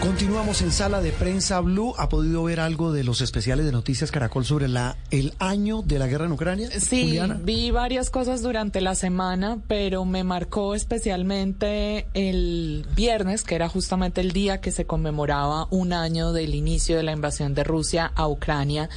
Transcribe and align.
Continuamos 0.00 0.62
en 0.62 0.72
sala 0.72 1.02
de 1.02 1.12
prensa 1.12 1.60
Blue. 1.60 1.94
¿Ha 1.98 2.08
podido 2.08 2.42
ver 2.44 2.58
algo 2.58 2.90
de 2.90 3.04
los 3.04 3.20
especiales 3.20 3.66
de 3.66 3.72
Noticias 3.72 4.10
Caracol 4.10 4.46
sobre 4.46 4.66
la 4.66 4.96
el 5.10 5.34
año 5.38 5.82
de 5.82 5.98
la 5.98 6.06
guerra 6.06 6.24
en 6.24 6.32
Ucrania? 6.32 6.70
Sí, 6.80 7.18
vi 7.42 7.70
varias 7.70 8.08
cosas 8.08 8.40
durante 8.40 8.80
la 8.80 8.94
semana, 8.94 9.58
pero 9.68 10.06
me 10.06 10.24
marcó 10.24 10.74
especialmente 10.74 12.06
el 12.14 12.86
viernes, 12.96 13.44
que 13.44 13.54
era 13.54 13.68
justamente 13.68 14.22
el 14.22 14.32
día 14.32 14.62
que 14.62 14.70
se 14.70 14.86
conmemoraba 14.86 15.68
un 15.70 15.92
año 15.92 16.32
del 16.32 16.54
inicio 16.54 16.96
de 16.96 17.02
la 17.02 17.12
invasión 17.12 17.54
de 17.54 17.64
Rusia 17.64 18.10
a 18.14 18.26
Ucrania. 18.26 18.88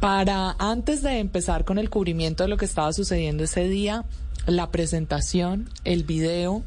Para 0.00 0.56
antes 0.58 1.02
de 1.02 1.18
empezar 1.18 1.66
con 1.66 1.78
el 1.78 1.90
cubrimiento 1.90 2.44
de 2.44 2.48
lo 2.48 2.56
que 2.56 2.64
estaba 2.64 2.94
sucediendo 2.94 3.44
ese 3.44 3.68
día, 3.68 4.06
la 4.46 4.70
presentación, 4.70 5.68
el 5.84 6.04
video 6.04 6.62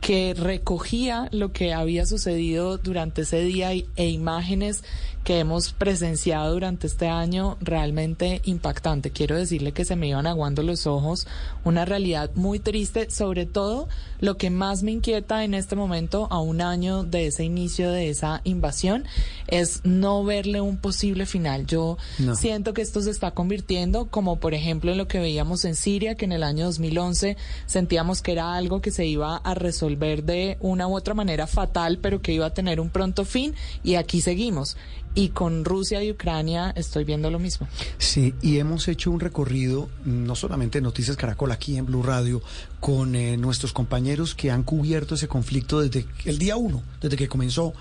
que 0.00 0.34
recogía 0.34 1.28
lo 1.30 1.52
que 1.52 1.72
había 1.74 2.06
sucedido 2.06 2.78
durante 2.78 3.22
ese 3.22 3.40
día 3.42 3.72
e 3.72 4.08
imágenes 4.08 4.82
que 5.24 5.38
hemos 5.38 5.72
presenciado 5.72 6.54
durante 6.54 6.86
este 6.86 7.08
año 7.08 7.56
realmente 7.60 8.40
impactante. 8.44 9.10
Quiero 9.10 9.36
decirle 9.36 9.72
que 9.72 9.84
se 9.84 9.96
me 9.96 10.08
iban 10.08 10.26
aguando 10.26 10.62
los 10.62 10.86
ojos, 10.86 11.26
una 11.64 11.84
realidad 11.84 12.30
muy 12.34 12.58
triste, 12.58 13.10
sobre 13.10 13.46
todo 13.46 13.88
lo 14.20 14.36
que 14.36 14.50
más 14.50 14.82
me 14.82 14.92
inquieta 14.92 15.44
en 15.44 15.54
este 15.54 15.76
momento, 15.76 16.26
a 16.30 16.40
un 16.40 16.60
año 16.60 17.04
de 17.04 17.26
ese 17.26 17.44
inicio 17.44 17.90
de 17.90 18.10
esa 18.10 18.40
invasión, 18.44 19.04
es 19.46 19.80
no 19.84 20.24
verle 20.24 20.60
un 20.60 20.76
posible 20.78 21.26
final. 21.26 21.66
Yo 21.66 21.98
siento 22.34 22.74
que 22.74 22.82
esto 22.82 23.00
se 23.00 23.10
está 23.10 23.32
convirtiendo, 23.32 24.06
como 24.06 24.40
por 24.40 24.54
ejemplo 24.54 24.92
en 24.92 24.98
lo 24.98 25.08
que 25.08 25.18
veíamos 25.18 25.64
en 25.64 25.74
Siria, 25.74 26.14
que 26.14 26.24
en 26.24 26.32
el 26.32 26.42
año 26.42 26.66
2011 26.66 27.36
sentíamos 27.66 28.22
que 28.22 28.32
era 28.32 28.54
algo 28.54 28.80
que 28.80 28.90
se 28.90 29.06
iba 29.06 29.36
a 29.36 29.54
resolver 29.54 30.24
de 30.24 30.56
una 30.60 30.86
u 30.86 30.96
otra 30.96 31.14
manera 31.14 31.46
fatal, 31.46 31.98
pero 31.98 32.20
que 32.22 32.32
iba 32.32 32.46
a 32.46 32.54
tener 32.54 32.80
un 32.80 32.90
pronto 32.90 33.24
fin, 33.24 33.54
y 33.82 33.94
aquí 33.94 34.20
seguimos. 34.20 34.76
Y 35.14 35.30
con 35.30 35.64
Rusia 35.64 36.02
y 36.04 36.10
Ucrania 36.12 36.72
estoy 36.76 37.04
viendo 37.04 37.30
lo 37.30 37.38
mismo. 37.38 37.66
Sí, 37.98 38.32
y 38.42 38.58
hemos 38.58 38.86
hecho 38.86 39.10
un 39.10 39.18
recorrido, 39.18 39.88
no 40.04 40.36
solamente 40.36 40.78
en 40.78 40.84
Noticias 40.84 41.16
Caracol, 41.16 41.50
aquí 41.50 41.76
en 41.76 41.86
Blue 41.86 42.02
Radio, 42.02 42.42
con 42.78 43.14
eh, 43.16 43.36
nuestros 43.36 43.72
compañeros 43.72 44.34
que 44.34 44.50
han 44.50 44.62
cubierto 44.62 45.16
ese 45.16 45.26
conflicto 45.26 45.80
desde 45.80 46.06
el 46.24 46.38
día 46.38 46.56
uno, 46.56 46.82
desde 47.00 47.16
que 47.16 47.28
comenzó, 47.28 47.74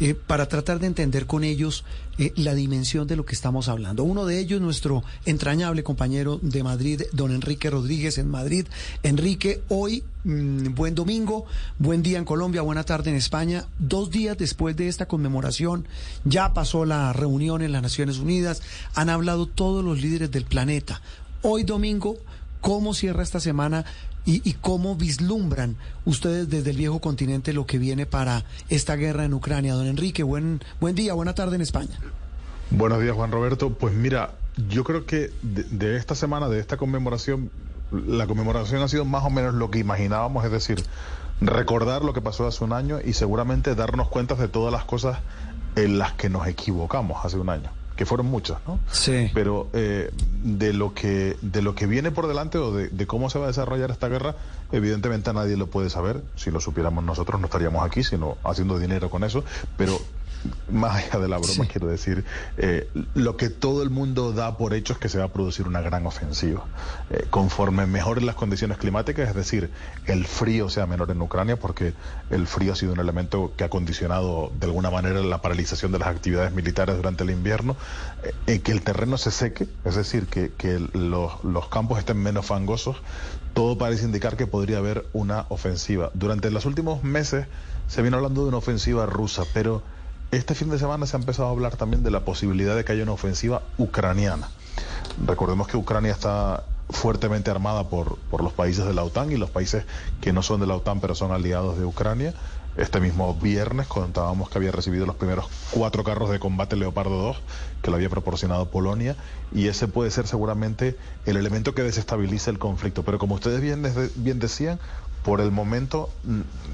eh, 0.00 0.14
para 0.14 0.48
tratar 0.48 0.80
de 0.80 0.86
entender 0.86 1.26
con 1.26 1.44
ellos 1.44 1.84
eh, 2.18 2.32
la 2.36 2.54
dimensión 2.54 3.06
de 3.06 3.16
lo 3.16 3.26
que 3.26 3.34
estamos 3.34 3.68
hablando. 3.68 4.02
Uno 4.02 4.24
de 4.24 4.38
ellos, 4.38 4.60
nuestro 4.60 5.04
entrañable 5.26 5.82
compañero 5.82 6.38
de 6.40 6.62
Madrid, 6.62 7.02
don 7.12 7.32
Enrique 7.32 7.68
Rodríguez 7.68 8.16
en 8.16 8.28
Madrid. 8.28 8.66
Enrique, 9.02 9.62
hoy, 9.68 10.02
mm, 10.24 10.74
buen 10.74 10.94
domingo, 10.94 11.44
buen 11.78 12.02
día 12.02 12.18
en 12.18 12.24
Colombia, 12.24 12.62
buena 12.62 12.84
tarde 12.84 13.10
en 13.10 13.16
España. 13.16 13.66
Dos 13.78 14.10
días 14.10 14.38
después 14.38 14.74
de 14.74 14.88
esta 14.88 15.06
conmemoración, 15.06 15.86
ya 16.24 16.54
pasó 16.54 16.84
la 16.84 17.12
reunión 17.12 17.60
en 17.60 17.72
las 17.72 17.82
Naciones 17.82 18.18
Unidas, 18.18 18.62
han 18.94 19.10
hablado 19.10 19.46
todos 19.46 19.84
los 19.84 20.00
líderes 20.00 20.30
del 20.30 20.44
planeta. 20.44 21.02
Hoy 21.42 21.62
domingo, 21.64 22.16
¿cómo 22.60 22.94
cierra 22.94 23.22
esta 23.22 23.40
semana 23.40 23.84
y, 24.24 24.52
cómo 24.54 24.96
vislumbran 24.96 25.76
ustedes 26.04 26.48
desde 26.48 26.70
el 26.70 26.76
viejo 26.76 27.00
continente 27.00 27.52
lo 27.52 27.66
que 27.66 27.78
viene 27.78 28.06
para 28.06 28.44
esta 28.68 28.96
guerra 28.96 29.24
en 29.24 29.34
Ucrania. 29.34 29.74
Don 29.74 29.86
Enrique, 29.86 30.22
buen, 30.22 30.60
buen 30.80 30.94
día, 30.94 31.14
buena 31.14 31.34
tarde 31.34 31.56
en 31.56 31.62
España. 31.62 31.98
Buenos 32.70 33.00
días, 33.00 33.14
Juan 33.14 33.32
Roberto. 33.32 33.70
Pues 33.70 33.94
mira, 33.94 34.32
yo 34.68 34.84
creo 34.84 35.06
que 35.06 35.30
de, 35.42 35.96
esta 35.96 36.14
semana, 36.14 36.48
de 36.48 36.60
esta 36.60 36.76
conmemoración, 36.76 37.50
la 37.90 38.26
conmemoración 38.26 38.82
ha 38.82 38.88
sido 38.88 39.04
más 39.04 39.24
o 39.24 39.30
menos 39.30 39.54
lo 39.54 39.70
que 39.70 39.78
imaginábamos, 39.78 40.44
es 40.44 40.52
decir, 40.52 40.84
recordar 41.40 42.04
lo 42.04 42.12
que 42.12 42.20
pasó 42.20 42.46
hace 42.46 42.62
un 42.62 42.72
año 42.72 42.98
y 43.04 43.14
seguramente 43.14 43.74
darnos 43.74 44.08
cuenta 44.08 44.34
de 44.34 44.48
todas 44.48 44.72
las 44.72 44.84
cosas 44.84 45.18
en 45.76 45.98
las 45.98 46.12
que 46.12 46.28
nos 46.28 46.46
equivocamos 46.46 47.24
hace 47.24 47.38
un 47.38 47.48
año 47.48 47.79
que 48.00 48.06
fueron 48.06 48.28
muchas, 48.28 48.56
¿no? 48.66 48.80
Sí. 48.90 49.30
Pero 49.34 49.68
eh, 49.74 50.10
de 50.42 50.72
lo 50.72 50.94
que 50.94 51.36
de 51.42 51.60
lo 51.60 51.74
que 51.74 51.84
viene 51.84 52.10
por 52.10 52.28
delante 52.28 52.56
o 52.56 52.72
de, 52.72 52.88
de, 52.88 53.06
cómo 53.06 53.28
se 53.28 53.38
va 53.38 53.44
a 53.44 53.48
desarrollar 53.48 53.90
esta 53.90 54.08
guerra, 54.08 54.36
evidentemente 54.72 55.30
nadie 55.34 55.58
lo 55.58 55.66
puede 55.66 55.90
saber. 55.90 56.22
Si 56.34 56.50
lo 56.50 56.60
supiéramos 56.60 57.04
nosotros 57.04 57.38
no 57.42 57.48
estaríamos 57.48 57.84
aquí, 57.84 58.02
sino 58.02 58.38
haciendo 58.42 58.78
dinero 58.78 59.10
con 59.10 59.22
eso. 59.22 59.44
Pero 59.76 59.98
más 60.70 60.96
allá 60.96 61.18
de 61.18 61.28
la 61.28 61.38
broma, 61.38 61.66
quiero 61.66 61.88
decir, 61.88 62.24
eh, 62.56 62.88
lo 63.14 63.36
que 63.36 63.50
todo 63.50 63.82
el 63.82 63.90
mundo 63.90 64.32
da 64.32 64.56
por 64.56 64.74
hecho 64.74 64.92
es 64.92 64.98
que 64.98 65.08
se 65.08 65.18
va 65.18 65.24
a 65.24 65.28
producir 65.28 65.66
una 65.66 65.80
gran 65.80 66.06
ofensiva. 66.06 66.64
Eh, 67.10 67.26
conforme 67.30 67.86
mejoren 67.86 68.26
las 68.26 68.34
condiciones 68.34 68.78
climáticas, 68.78 69.28
es 69.28 69.34
decir, 69.34 69.70
el 70.06 70.26
frío 70.26 70.68
sea 70.68 70.86
menor 70.86 71.10
en 71.10 71.20
Ucrania, 71.20 71.58
porque 71.58 71.92
el 72.30 72.46
frío 72.46 72.72
ha 72.72 72.76
sido 72.76 72.92
un 72.92 73.00
elemento 73.00 73.52
que 73.56 73.64
ha 73.64 73.68
condicionado 73.68 74.52
de 74.58 74.66
alguna 74.66 74.90
manera 74.90 75.20
la 75.20 75.42
paralización 75.42 75.92
de 75.92 75.98
las 75.98 76.08
actividades 76.08 76.52
militares 76.52 76.96
durante 76.96 77.24
el 77.24 77.30
invierno, 77.30 77.76
eh, 78.46 78.60
que 78.60 78.72
el 78.72 78.82
terreno 78.82 79.18
se 79.18 79.30
seque, 79.30 79.68
es 79.84 79.94
decir, 79.94 80.26
que, 80.26 80.52
que 80.56 80.78
los, 80.92 81.44
los 81.44 81.68
campos 81.68 81.98
estén 81.98 82.18
menos 82.18 82.46
fangosos, 82.46 82.96
todo 83.54 83.76
parece 83.76 84.04
indicar 84.04 84.36
que 84.36 84.46
podría 84.46 84.78
haber 84.78 85.06
una 85.12 85.46
ofensiva. 85.48 86.10
Durante 86.14 86.50
los 86.50 86.64
últimos 86.66 87.02
meses 87.02 87.46
se 87.88 88.02
viene 88.02 88.16
hablando 88.16 88.42
de 88.42 88.48
una 88.48 88.58
ofensiva 88.58 89.06
rusa, 89.06 89.42
pero 89.52 89.82
este 90.30 90.54
fin 90.54 90.70
de 90.70 90.78
semana 90.78 91.06
se 91.06 91.16
ha 91.16 91.20
empezado 91.20 91.48
a 91.48 91.50
hablar 91.50 91.76
también 91.76 92.02
de 92.02 92.10
la 92.10 92.24
posibilidad 92.24 92.76
de 92.76 92.84
que 92.84 92.92
haya 92.92 93.02
una 93.02 93.12
ofensiva 93.12 93.62
ucraniana. 93.78 94.48
Recordemos 95.26 95.66
que 95.66 95.76
Ucrania 95.76 96.12
está 96.12 96.64
fuertemente 96.88 97.50
armada 97.50 97.88
por, 97.88 98.18
por 98.30 98.42
los 98.42 98.52
países 98.52 98.84
de 98.84 98.94
la 98.94 99.04
OTAN 99.04 99.30
y 99.32 99.36
los 99.36 99.50
países 99.50 99.84
que 100.20 100.32
no 100.32 100.42
son 100.42 100.60
de 100.60 100.66
la 100.66 100.76
OTAN 100.76 101.00
pero 101.00 101.14
son 101.14 101.32
aliados 101.32 101.78
de 101.78 101.84
Ucrania. 101.84 102.34
Este 102.76 103.00
mismo 103.00 103.34
viernes 103.34 103.88
contábamos 103.88 104.48
que 104.48 104.58
había 104.58 104.70
recibido 104.70 105.04
los 105.04 105.16
primeros 105.16 105.46
cuatro 105.72 106.04
carros 106.04 106.30
de 106.30 106.38
combate 106.38 106.76
Leopardo 106.76 107.20
2 107.20 107.36
que 107.82 107.90
lo 107.90 107.96
había 107.96 108.08
proporcionado 108.08 108.70
Polonia 108.70 109.16
y 109.52 109.66
ese 109.66 109.88
puede 109.88 110.12
ser 110.12 110.28
seguramente 110.28 110.96
el 111.26 111.36
elemento 111.36 111.74
que 111.74 111.82
desestabilice 111.82 112.50
el 112.50 112.60
conflicto. 112.60 113.02
Pero 113.02 113.18
como 113.18 113.34
ustedes 113.34 113.60
bien, 113.60 113.82
bien 114.14 114.38
decían, 114.38 114.78
por 115.22 115.40
el 115.40 115.50
momento 115.50 116.10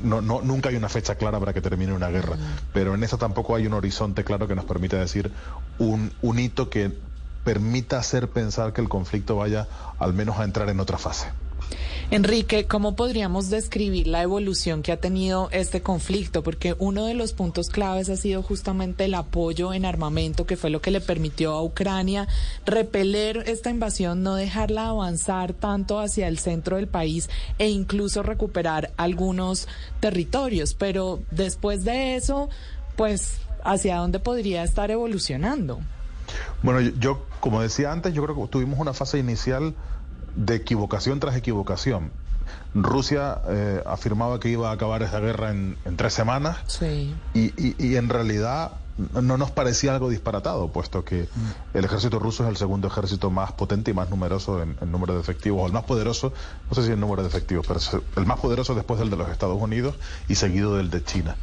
no, 0.03 0.21
no, 0.21 0.41
nunca 0.43 0.69
hay 0.69 0.77
una 0.77 0.89
fecha 0.89 1.17
clara 1.17 1.39
para 1.41 1.53
que 1.53 1.61
termine 1.61 1.93
una 1.93 2.09
guerra, 2.09 2.37
pero 2.73 2.95
en 2.95 3.03
eso 3.03 3.19
tampoco 3.19 3.57
hay 3.57 3.67
un 3.67 3.75
horizonte 3.75 4.25
claro 4.25 4.47
que 4.47 4.55
nos 4.55 4.65
permita 4.65 4.97
decir 4.99 5.33
un, 5.79 6.13
un 6.23 6.39
hito 6.39 6.71
que 6.71 6.93
permita 7.45 7.99
hacer 7.99 8.29
pensar 8.29 8.73
que 8.73 8.81
el 8.81 8.89
conflicto 8.89 9.37
vaya 9.37 9.69
al 9.99 10.13
menos 10.13 10.39
a 10.39 10.45
entrar 10.45 10.69
en 10.69 10.81
otra 10.81 10.99
fase. 10.99 11.29
Enrique, 12.09 12.67
¿cómo 12.67 12.95
podríamos 12.95 13.51
describir 13.51 14.07
la 14.07 14.23
evolución 14.23 14.83
que 14.83 14.93
ha 14.93 15.01
tenido 15.01 15.49
este 15.51 15.83
conflicto? 15.83 16.45
Porque 16.45 16.77
uno 16.79 17.05
de 17.05 17.15
los 17.15 17.33
puntos 17.33 17.69
claves 17.69 18.09
ha 18.11 18.17
sido 18.17 18.45
justamente 18.45 19.07
el 19.07 19.15
apoyo 19.15 19.73
en 19.75 19.85
armamento, 19.85 20.47
que 20.47 20.57
fue 20.57 20.71
lo 20.71 20.81
que 20.81 20.93
le 20.93 21.01
permitió 21.01 21.53
a 21.53 21.65
Ucrania 21.65 22.29
repeler 22.65 23.43
esta 23.47 23.71
invasión, 23.71 24.23
no 24.23 24.37
dejarla 24.37 24.87
avanzar 24.87 25.53
tanto 25.53 25.99
hacia 25.99 26.29
el 26.29 26.39
centro 26.39 26.77
del 26.77 26.87
país 26.87 27.29
e 27.59 27.69
incluso 27.71 28.23
recuperar 28.23 28.93
algunos 28.97 29.67
territorios. 29.99 30.75
Pero 30.75 31.25
después 31.33 31.85
de 31.85 32.15
eso, 32.15 32.49
pues, 32.95 33.39
¿hacia 33.65 33.97
dónde 33.97 34.21
podría 34.21 34.63
estar 34.63 34.93
evolucionando? 34.93 35.81
Bueno, 36.63 36.81
yo, 37.01 37.27
como 37.41 37.61
decía 37.61 37.91
antes, 37.91 38.15
yo 38.15 38.23
creo 38.23 38.37
que 38.37 38.47
tuvimos 38.49 38.79
una 38.79 38.93
fase 38.93 39.19
inicial 39.19 39.75
de 40.37 40.55
equivocación 40.55 41.19
tras 41.21 41.37
equivocación. 41.37 42.11
Rusia 42.75 43.41
eh, 43.49 43.83
afirmaba 43.87 44.39
que 44.39 44.49
iba 44.49 44.71
a 44.71 44.73
acabar 44.73 45.03
esa 45.03 45.19
guerra 45.19 45.51
en, 45.51 45.77
tres 45.97 46.13
semanas 46.13 46.59
y, 47.35 47.97
en 47.97 48.09
realidad 48.09 48.73
no 49.13 49.37
nos 49.37 49.51
parecía 49.51 49.93
algo 49.93 50.09
disparatado, 50.09 50.69
puesto 50.69 51.05
que 51.05 51.29
el 51.75 51.85
ejército 51.85 52.19
ruso 52.19 52.45
es 52.45 52.49
el 52.49 52.57
segundo 52.57 52.89
ejército 52.89 53.31
más 53.31 53.53
potente 53.53 53.91
y 53.91 53.95
más 53.95 54.09
numeroso 54.09 54.63
en, 54.63 54.77
número 54.91 55.15
de 55.15 55.21
efectivos, 55.21 55.63
o 55.63 55.67
el 55.67 55.73
más 55.73 55.85
poderoso, 55.85 56.33
no 56.71 56.75
sé 56.75 56.85
si 56.85 56.93
en 56.93 57.01
número 57.01 57.23
de 57.23 57.29
efectivos, 57.29 57.67
pero 57.67 57.81
el 58.17 58.27
más 58.27 58.41
poderoso 58.41 58.75
después 58.75 58.99
del 59.01 59.11
de 59.11 59.17
los 59.17 59.29
Estados 59.29 59.61
Unidos 59.61 59.97
y 60.29 60.37
seguido 60.37 60.77
del 60.77 60.91
de 60.91 61.05
China. 61.05 61.37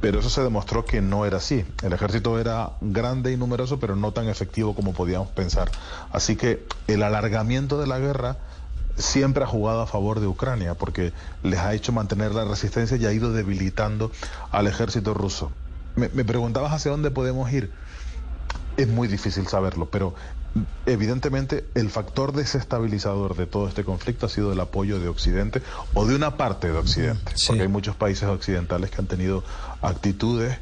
Pero 0.00 0.20
eso 0.20 0.30
se 0.30 0.42
demostró 0.42 0.84
que 0.84 1.00
no 1.00 1.24
era 1.24 1.38
así. 1.38 1.64
El 1.82 1.92
ejército 1.92 2.38
era 2.38 2.72
grande 2.80 3.32
y 3.32 3.36
numeroso, 3.36 3.80
pero 3.80 3.96
no 3.96 4.12
tan 4.12 4.28
efectivo 4.28 4.74
como 4.74 4.92
podíamos 4.92 5.28
pensar. 5.28 5.70
Así 6.12 6.36
que 6.36 6.66
el 6.86 7.02
alargamiento 7.02 7.78
de 7.80 7.86
la 7.86 7.98
guerra 7.98 8.36
siempre 8.96 9.44
ha 9.44 9.46
jugado 9.46 9.82
a 9.82 9.86
favor 9.86 10.20
de 10.20 10.26
Ucrania, 10.26 10.74
porque 10.74 11.12
les 11.42 11.58
ha 11.60 11.74
hecho 11.74 11.92
mantener 11.92 12.34
la 12.34 12.44
resistencia 12.44 12.96
y 12.96 13.06
ha 13.06 13.12
ido 13.12 13.32
debilitando 13.32 14.10
al 14.50 14.66
ejército 14.66 15.14
ruso. 15.14 15.52
Me, 15.94 16.08
preguntabas 16.08 16.72
hacia 16.72 16.90
dónde 16.90 17.10
podemos 17.10 17.50
ir. 17.52 17.72
Es 18.76 18.88
muy 18.88 19.08
difícil 19.08 19.46
saberlo, 19.46 19.86
pero 19.86 20.14
evidentemente 20.86 21.66
el 21.74 21.90
factor 21.90 22.32
desestabilizador 22.32 23.36
de 23.36 23.46
todo 23.46 23.68
este 23.68 23.84
conflicto 23.84 24.26
ha 24.26 24.28
sido 24.28 24.52
el 24.52 24.60
apoyo 24.60 25.00
de 25.00 25.08
Occidente 25.08 25.62
o 25.94 26.06
de 26.06 26.14
una 26.14 26.36
parte 26.36 26.72
de 26.72 26.78
Occidente, 26.78 27.32
porque 27.46 27.62
hay 27.62 27.68
muchos 27.68 27.96
países 27.96 28.28
occidentales 28.28 28.90
que 28.90 29.00
han 29.00 29.06
tenido 29.06 29.44
actitudes 29.82 30.58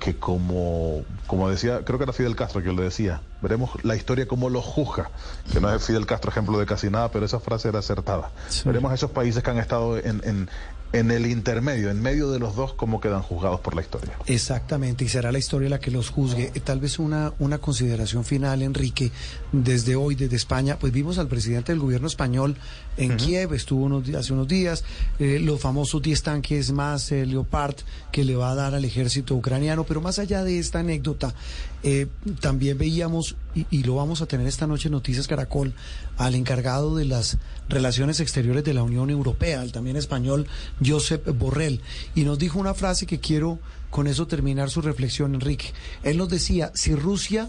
que 0.00 0.16
como, 0.16 1.04
como 1.26 1.50
decía, 1.50 1.84
creo 1.84 1.98
que 1.98 2.04
era 2.04 2.12
Fidel 2.12 2.34
Castro 2.34 2.62
que 2.62 2.72
lo 2.72 2.82
decía, 2.82 3.20
veremos 3.42 3.70
la 3.84 3.94
historia 3.94 4.26
como 4.26 4.48
lo 4.48 4.62
juzga, 4.62 5.10
que 5.52 5.60
no 5.60 5.72
es 5.72 5.84
Fidel 5.84 6.06
Castro 6.06 6.30
ejemplo 6.30 6.58
de 6.58 6.64
casi 6.66 6.88
nada, 6.90 7.10
pero 7.10 7.26
esa 7.26 7.38
frase 7.38 7.68
era 7.68 7.80
acertada. 7.80 8.30
Veremos 8.64 8.92
esos 8.94 9.10
países 9.10 9.42
que 9.42 9.50
han 9.50 9.58
estado 9.58 9.98
en, 9.98 10.22
en 10.24 10.48
el 10.92 11.26
intermedio, 11.26 11.90
en 11.90 12.02
medio 12.02 12.30
de 12.30 12.38
los 12.38 12.56
dos, 12.56 12.74
cómo 12.74 13.00
quedan 13.00 13.22
juzgados 13.22 13.60
por 13.60 13.74
la 13.74 13.82
historia. 13.82 14.12
Exactamente, 14.26 15.04
y 15.04 15.08
será 15.08 15.30
la 15.30 15.38
historia 15.38 15.68
la 15.68 15.78
que 15.78 15.90
los 15.90 16.10
juzgue. 16.10 16.50
Eh, 16.54 16.60
tal 16.60 16.80
vez 16.80 16.98
una, 16.98 17.32
una 17.38 17.58
consideración 17.58 18.24
final, 18.24 18.62
Enrique, 18.62 19.12
desde 19.52 19.96
hoy, 19.96 20.14
desde 20.14 20.36
España, 20.36 20.78
pues 20.78 20.92
vimos 20.92 21.18
al 21.18 21.28
presidente 21.28 21.72
del 21.72 21.80
gobierno 21.80 22.06
español 22.06 22.56
en 22.96 23.16
Kiev, 23.16 23.54
estuvo 23.54 23.84
unos, 23.84 24.08
hace 24.10 24.32
unos 24.32 24.48
días, 24.48 24.84
eh, 25.18 25.38
los 25.40 25.60
famosos 25.60 26.02
10 26.02 26.22
tanques 26.22 26.72
más 26.72 27.10
eh, 27.12 27.24
Leopard 27.24 27.76
que 28.12 28.24
le 28.24 28.36
va 28.36 28.50
a 28.50 28.54
dar 28.54 28.74
al 28.74 28.84
ejército 28.84 29.34
ucraniano, 29.34 29.84
pero 29.84 30.00
más 30.00 30.18
allá 30.18 30.44
de 30.44 30.58
esta 30.58 30.80
anécdota, 30.80 31.34
eh, 31.82 32.08
también 32.40 32.76
veíamos, 32.76 33.36
y, 33.54 33.66
y, 33.70 33.82
lo 33.82 33.96
vamos 33.96 34.22
a 34.22 34.26
tener 34.26 34.46
esta 34.46 34.66
noche 34.66 34.88
en 34.88 34.92
Noticias 34.92 35.26
Caracol, 35.28 35.74
al 36.18 36.34
encargado 36.34 36.96
de 36.96 37.04
las 37.04 37.38
relaciones 37.68 38.20
exteriores 38.20 38.64
de 38.64 38.74
la 38.74 38.82
Unión 38.82 39.10
Europea, 39.10 39.62
el 39.62 39.72
también 39.72 39.96
español 39.96 40.46
Josep 40.84 41.26
Borrell, 41.36 41.80
y 42.14 42.24
nos 42.24 42.38
dijo 42.38 42.58
una 42.58 42.74
frase 42.74 43.06
que 43.06 43.20
quiero 43.20 43.58
con 43.90 44.06
eso 44.06 44.26
terminar 44.26 44.70
su 44.70 44.82
reflexión, 44.82 45.34
Enrique. 45.34 45.72
Él 46.02 46.16
nos 46.16 46.28
decía, 46.28 46.70
si 46.74 46.94
Rusia 46.94 47.48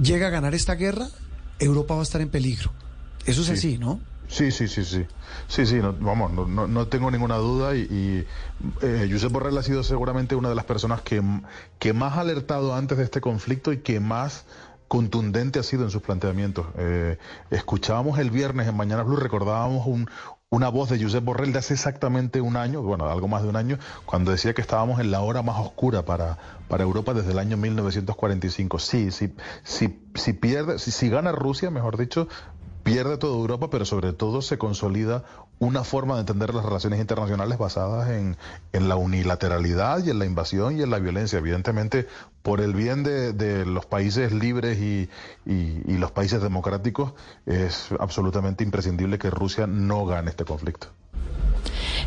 llega 0.00 0.28
a 0.28 0.30
ganar 0.30 0.54
esta 0.54 0.74
guerra, 0.74 1.08
Europa 1.58 1.94
va 1.94 2.00
a 2.00 2.04
estar 2.04 2.20
en 2.20 2.28
peligro. 2.28 2.70
Eso 3.26 3.40
es 3.42 3.48
Sí. 3.48 3.52
así, 3.54 3.78
¿no? 3.78 4.00
Sí, 4.28 4.52
sí, 4.52 4.68
sí, 4.68 4.84
sí. 4.84 5.06
Sí, 5.48 5.64
sí, 5.64 5.76
no, 5.76 5.94
vamos, 5.94 6.30
no, 6.32 6.46
no, 6.46 6.66
no 6.68 6.86
tengo 6.86 7.10
ninguna 7.10 7.36
duda 7.36 7.74
y, 7.74 7.80
y 7.80 8.24
eh, 8.82 9.08
Josep 9.10 9.32
Borrell 9.32 9.56
ha 9.56 9.62
sido 9.62 9.82
seguramente 9.82 10.34
una 10.34 10.50
de 10.50 10.54
las 10.54 10.66
personas 10.66 11.00
que, 11.00 11.22
que 11.78 11.92
más 11.94 12.16
ha 12.18 12.20
alertado 12.20 12.74
antes 12.74 12.98
de 12.98 13.04
este 13.04 13.22
conflicto 13.22 13.72
y 13.72 13.78
que 13.78 14.00
más 14.00 14.44
contundente 14.88 15.58
ha 15.58 15.62
sido 15.62 15.84
en 15.84 15.90
sus 15.90 16.02
planteamientos. 16.02 16.66
Eh, 16.76 17.18
escuchábamos 17.50 18.18
el 18.18 18.30
viernes 18.30 18.66
en 18.66 18.76
Mañana 18.76 19.02
Blue, 19.02 19.16
recordábamos 19.16 19.86
un, 19.86 20.10
una 20.50 20.70
voz 20.70 20.88
de 20.88 21.02
Josep 21.02 21.22
Borrell 21.22 21.52
de 21.52 21.58
hace 21.58 21.74
exactamente 21.74 22.40
un 22.40 22.56
año, 22.56 22.82
bueno, 22.82 23.08
algo 23.08 23.28
más 23.28 23.42
de 23.42 23.50
un 23.50 23.56
año, 23.56 23.78
cuando 24.06 24.30
decía 24.30 24.54
que 24.54 24.62
estábamos 24.62 24.98
en 24.98 25.10
la 25.10 25.20
hora 25.20 25.42
más 25.42 25.58
oscura 25.58 26.04
para, 26.04 26.38
para 26.68 26.84
Europa 26.84 27.12
desde 27.12 27.32
el 27.32 27.38
año 27.38 27.56
1945. 27.58 28.78
Sí, 28.78 29.10
sí, 29.10 29.34
sí, 29.62 30.00
si 30.14 30.32
pierde, 30.32 30.78
si, 30.78 30.90
si 30.90 31.10
gana 31.10 31.32
Rusia, 31.32 31.70
mejor 31.70 31.98
dicho, 31.98 32.28
pierde 32.82 33.18
toda 33.18 33.36
Europa, 33.36 33.68
pero 33.68 33.84
sobre 33.84 34.14
todo 34.14 34.40
se 34.40 34.56
consolida 34.56 35.22
una 35.60 35.82
forma 35.84 36.14
de 36.14 36.20
entender 36.20 36.54
las 36.54 36.64
relaciones 36.64 37.00
internacionales 37.00 37.58
basadas 37.58 38.10
en, 38.10 38.36
en 38.72 38.88
la 38.88 38.96
unilateralidad 38.96 40.04
y 40.04 40.10
en 40.10 40.18
la 40.18 40.24
invasión 40.24 40.78
y 40.78 40.82
en 40.82 40.90
la 40.90 40.98
violencia. 40.98 41.38
Evidentemente, 41.38 42.06
por 42.42 42.60
el 42.60 42.74
bien 42.74 43.02
de, 43.02 43.32
de 43.32 43.66
los 43.66 43.84
países 43.86 44.32
libres 44.32 44.78
y, 44.78 45.08
y, 45.46 45.82
y 45.86 45.98
los 45.98 46.12
países 46.12 46.40
democráticos, 46.40 47.12
es 47.46 47.88
absolutamente 47.98 48.62
imprescindible 48.62 49.18
que 49.18 49.30
Rusia 49.30 49.66
no 49.66 50.06
gane 50.06 50.30
este 50.30 50.44
conflicto. 50.44 50.88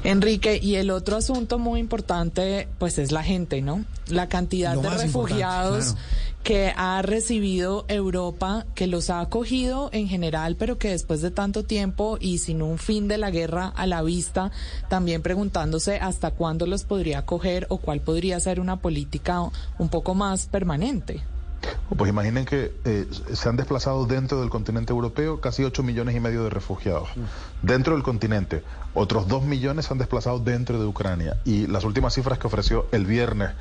Enrique, 0.04 0.58
y 0.58 0.76
el 0.76 0.90
otro 0.90 1.18
asunto 1.18 1.60
muy 1.60 1.80
importante, 1.80 2.68
pues 2.80 2.98
es 2.98 3.12
la 3.12 3.24
gente, 3.24 3.62
¿no? 3.62 3.84
La 4.08 4.28
cantidad 4.28 4.74
Lo 4.74 4.82
de 4.82 4.90
refugiados 4.90 5.96
que 6.44 6.74
ha 6.76 7.02
recibido 7.02 7.86
Europa, 7.88 8.66
que 8.74 8.88
los 8.88 9.10
ha 9.10 9.22
acogido 9.22 9.90
en 9.94 10.08
general, 10.08 10.56
pero 10.56 10.78
que 10.78 10.90
después 10.90 11.22
de 11.22 11.32
tanto 11.32 11.64
tiempo 11.64 12.18
y 12.20 12.40
sin 12.40 12.62
un 12.62 12.78
fin 12.78 13.08
de 13.08 13.18
la 13.18 13.30
guerra 13.30 13.68
a 13.68 13.86
la 13.86 14.02
vista, 14.02 14.52
también 14.90 15.22
preguntándose 15.22 15.98
hasta 15.98 16.32
cuándo 16.32 16.66
los 16.66 16.84
podría 16.84 17.20
acoger 17.20 17.68
o 17.70 17.78
cuál 17.78 18.02
podría 18.02 18.40
ser 18.40 18.60
una 18.60 18.78
política 18.78 19.42
un 19.78 19.90
poco 19.90 20.16
más 20.16 20.48
permanente. 20.48 21.22
Pues 21.96 22.10
imaginen 22.10 22.46
que 22.46 22.74
eh, 22.86 23.08
se 23.34 23.50
han 23.50 23.58
desplazado 23.58 24.06
dentro 24.06 24.40
del 24.40 24.50
continente 24.50 24.94
europeo 24.94 25.40
casi 25.42 25.64
8 25.64 25.84
millones 25.84 26.16
y 26.16 26.20
medio 26.20 26.44
de 26.44 26.50
refugiados. 26.50 27.10
Dentro 27.62 27.94
del 27.94 28.04
continente, 28.04 28.64
otros 28.94 29.28
2 29.28 29.44
millones 29.44 29.86
se 29.86 29.94
han 29.94 30.00
desplazado 30.00 30.40
dentro 30.40 30.80
de 30.80 30.86
Ucrania. 30.86 31.38
Y 31.46 31.68
las 31.68 31.84
últimas 31.84 32.14
cifras 32.14 32.40
que 32.40 32.48
ofreció 32.48 32.88
el 32.92 33.06
viernes 33.06 33.52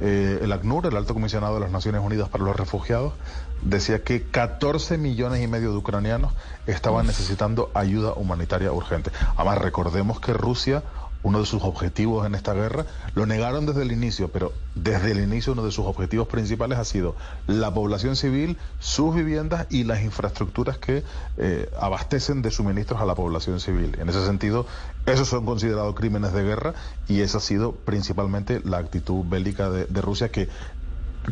eh, 0.00 0.38
el 0.42 0.52
ACNUR, 0.52 0.86
el 0.86 0.96
Alto 0.96 1.12
Comisionado 1.12 1.54
de 1.54 1.60
las 1.60 1.70
Naciones 1.70 2.00
Unidas 2.02 2.28
para 2.30 2.44
los 2.44 2.56
Refugiados, 2.56 3.12
decía 3.60 4.02
que 4.02 4.22
14 4.22 4.96
millones 4.96 5.42
y 5.42 5.46
medio 5.46 5.72
de 5.72 5.76
ucranianos 5.76 6.32
estaban 6.66 7.06
necesitando 7.06 7.70
ayuda 7.74 8.14
humanitaria 8.14 8.72
urgente. 8.72 9.10
Además, 9.36 9.58
recordemos 9.58 10.18
que 10.18 10.32
Rusia 10.32 10.82
uno 11.22 11.40
de 11.40 11.46
sus 11.46 11.62
objetivos 11.62 12.26
en 12.26 12.34
esta 12.34 12.54
guerra, 12.54 12.86
lo 13.14 13.26
negaron 13.26 13.66
desde 13.66 13.82
el 13.82 13.92
inicio, 13.92 14.28
pero 14.28 14.52
desde 14.74 15.12
el 15.12 15.20
inicio 15.20 15.52
uno 15.52 15.64
de 15.64 15.72
sus 15.72 15.86
objetivos 15.86 16.28
principales 16.28 16.78
ha 16.78 16.84
sido 16.84 17.14
la 17.46 17.72
población 17.72 18.16
civil, 18.16 18.56
sus 18.78 19.14
viviendas 19.14 19.66
y 19.70 19.84
las 19.84 20.02
infraestructuras 20.02 20.78
que 20.78 21.02
eh, 21.36 21.70
abastecen 21.78 22.42
de 22.42 22.50
suministros 22.50 23.00
a 23.00 23.04
la 23.04 23.14
población 23.14 23.60
civil. 23.60 23.96
En 24.00 24.08
ese 24.08 24.24
sentido, 24.24 24.66
esos 25.06 25.28
son 25.28 25.44
considerados 25.44 25.94
crímenes 25.94 26.32
de 26.32 26.42
guerra 26.42 26.74
y 27.08 27.20
esa 27.20 27.38
ha 27.38 27.40
sido 27.40 27.72
principalmente 27.72 28.60
la 28.64 28.78
actitud 28.78 29.24
bélica 29.26 29.70
de, 29.70 29.86
de 29.86 30.00
Rusia 30.00 30.30
que 30.30 30.48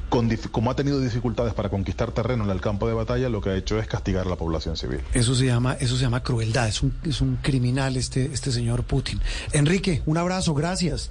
con, 0.09 0.31
como 0.50 0.71
ha 0.71 0.77
tenido 0.77 1.00
dificultades 1.00 1.55
para 1.55 1.69
conquistar 1.69 2.12
terreno 2.12 2.45
en 2.45 2.50
el 2.50 2.61
campo 2.61 2.87
de 2.87 2.95
batalla, 2.95 3.29
lo 3.29 3.41
que 3.41 3.50
ha 3.50 3.56
hecho 3.56 3.79
es 3.79 3.87
castigar 3.87 4.27
a 4.27 4.31
la 4.31 4.37
población 4.37 4.77
civil. 4.77 5.00
Eso 5.15 5.35
se 5.35 5.47
llama, 5.47 5.75
eso 5.75 5.97
se 5.97 6.03
llama 6.03 6.23
crueldad, 6.23 6.69
es 6.69 6.83
un, 6.83 6.95
es 7.05 7.21
un 7.21 7.37
criminal 7.37 7.97
este, 7.97 8.27
este 8.33 8.53
señor 8.53 8.85
Putin. 8.85 9.21
Enrique, 9.53 10.03
un 10.06 10.19
abrazo, 10.19 10.55
gracias. 10.55 11.11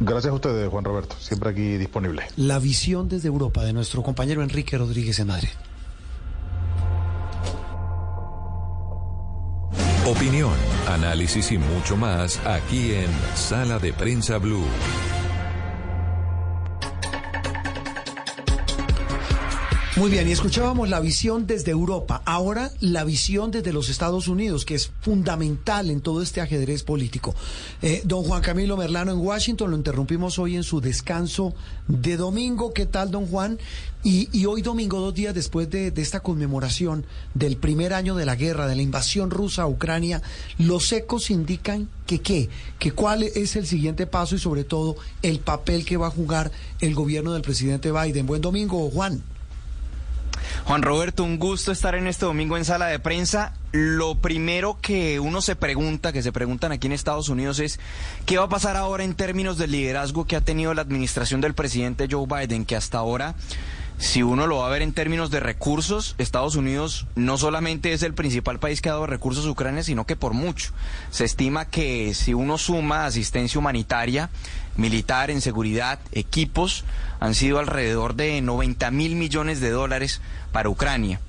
Gracias 0.00 0.30
a 0.30 0.34
ustedes, 0.34 0.68
Juan 0.68 0.84
Roberto, 0.84 1.16
siempre 1.18 1.50
aquí 1.50 1.76
disponible. 1.76 2.22
La 2.36 2.58
visión 2.60 3.08
desde 3.08 3.28
Europa 3.28 3.64
de 3.64 3.72
nuestro 3.72 4.02
compañero 4.02 4.42
Enrique 4.42 4.78
Rodríguez 4.78 5.18
en 5.18 5.26
Madrid. 5.26 5.48
Opinión, 10.06 10.54
análisis 10.88 11.52
y 11.52 11.58
mucho 11.58 11.96
más 11.96 12.38
aquí 12.46 12.92
en 12.94 13.10
Sala 13.34 13.78
de 13.78 13.92
Prensa 13.92 14.38
Blue. 14.38 14.64
Muy 19.98 20.10
bien, 20.10 20.28
y 20.28 20.30
escuchábamos 20.30 20.88
la 20.88 21.00
visión 21.00 21.48
desde 21.48 21.72
Europa, 21.72 22.22
ahora 22.24 22.70
la 22.78 23.02
visión 23.02 23.50
desde 23.50 23.72
los 23.72 23.88
Estados 23.88 24.28
Unidos, 24.28 24.64
que 24.64 24.76
es 24.76 24.92
fundamental 25.00 25.90
en 25.90 26.00
todo 26.02 26.22
este 26.22 26.40
ajedrez 26.40 26.84
político. 26.84 27.34
Eh, 27.82 28.02
don 28.04 28.22
Juan 28.22 28.40
Camilo 28.40 28.76
Merlano 28.76 29.10
en 29.10 29.18
Washington, 29.18 29.72
lo 29.72 29.76
interrumpimos 29.76 30.38
hoy 30.38 30.54
en 30.54 30.62
su 30.62 30.80
descanso 30.80 31.52
de 31.88 32.16
domingo. 32.16 32.72
¿Qué 32.72 32.86
tal, 32.86 33.10
don 33.10 33.26
Juan? 33.26 33.58
Y, 34.04 34.28
y 34.30 34.46
hoy 34.46 34.62
domingo, 34.62 35.00
dos 35.00 35.14
días 35.14 35.34
después 35.34 35.68
de, 35.68 35.90
de 35.90 36.00
esta 36.00 36.20
conmemoración 36.20 37.04
del 37.34 37.56
primer 37.56 37.92
año 37.92 38.14
de 38.14 38.24
la 38.24 38.36
guerra, 38.36 38.68
de 38.68 38.76
la 38.76 38.82
invasión 38.82 39.32
rusa 39.32 39.62
a 39.62 39.66
Ucrania, 39.66 40.22
los 40.58 40.92
ecos 40.92 41.28
indican 41.28 41.88
que 42.06 42.20
qué, 42.20 42.48
que 42.78 42.92
cuál 42.92 43.24
es 43.24 43.56
el 43.56 43.66
siguiente 43.66 44.06
paso 44.06 44.36
y 44.36 44.38
sobre 44.38 44.62
todo 44.62 44.94
el 45.22 45.40
papel 45.40 45.84
que 45.84 45.96
va 45.96 46.06
a 46.06 46.12
jugar 46.12 46.52
el 46.80 46.94
gobierno 46.94 47.32
del 47.32 47.42
presidente 47.42 47.90
Biden. 47.90 48.26
Buen 48.26 48.42
domingo, 48.42 48.88
Juan. 48.90 49.24
Juan 50.68 50.82
Roberto, 50.82 51.24
un 51.24 51.38
gusto 51.38 51.72
estar 51.72 51.94
en 51.94 52.06
este 52.06 52.26
domingo 52.26 52.58
en 52.58 52.66
sala 52.66 52.88
de 52.88 52.98
prensa. 52.98 53.54
Lo 53.72 54.16
primero 54.16 54.76
que 54.82 55.18
uno 55.18 55.40
se 55.40 55.56
pregunta, 55.56 56.12
que 56.12 56.22
se 56.22 56.30
preguntan 56.30 56.72
aquí 56.72 56.88
en 56.88 56.92
Estados 56.92 57.30
Unidos 57.30 57.58
es, 57.58 57.80
¿qué 58.26 58.36
va 58.36 58.44
a 58.44 58.48
pasar 58.50 58.76
ahora 58.76 59.02
en 59.02 59.14
términos 59.14 59.56
del 59.56 59.72
liderazgo 59.72 60.26
que 60.26 60.36
ha 60.36 60.42
tenido 60.42 60.74
la 60.74 60.82
administración 60.82 61.40
del 61.40 61.54
presidente 61.54 62.06
Joe 62.10 62.26
Biden, 62.26 62.66
que 62.66 62.76
hasta 62.76 62.98
ahora... 62.98 63.34
Si 63.98 64.22
uno 64.22 64.46
lo 64.46 64.58
va 64.58 64.68
a 64.68 64.70
ver 64.70 64.82
en 64.82 64.92
términos 64.92 65.32
de 65.32 65.40
recursos, 65.40 66.14
Estados 66.18 66.54
Unidos 66.54 67.06
no 67.16 67.36
solamente 67.36 67.92
es 67.92 68.04
el 68.04 68.14
principal 68.14 68.60
país 68.60 68.80
que 68.80 68.88
ha 68.88 68.92
dado 68.92 69.08
recursos 69.08 69.44
a 69.44 69.50
Ucrania, 69.50 69.82
sino 69.82 70.06
que 70.06 70.14
por 70.14 70.34
mucho. 70.34 70.70
Se 71.10 71.24
estima 71.24 71.64
que 71.64 72.14
si 72.14 72.32
uno 72.32 72.58
suma 72.58 73.06
asistencia 73.06 73.58
humanitaria, 73.58 74.30
militar, 74.76 75.32
en 75.32 75.40
seguridad, 75.40 75.98
equipos, 76.12 76.84
han 77.18 77.34
sido 77.34 77.58
alrededor 77.58 78.14
de 78.14 78.40
90 78.40 78.88
mil 78.92 79.16
millones 79.16 79.60
de 79.60 79.70
dólares 79.70 80.20
para 80.52 80.68
Ucrania. 80.68 81.20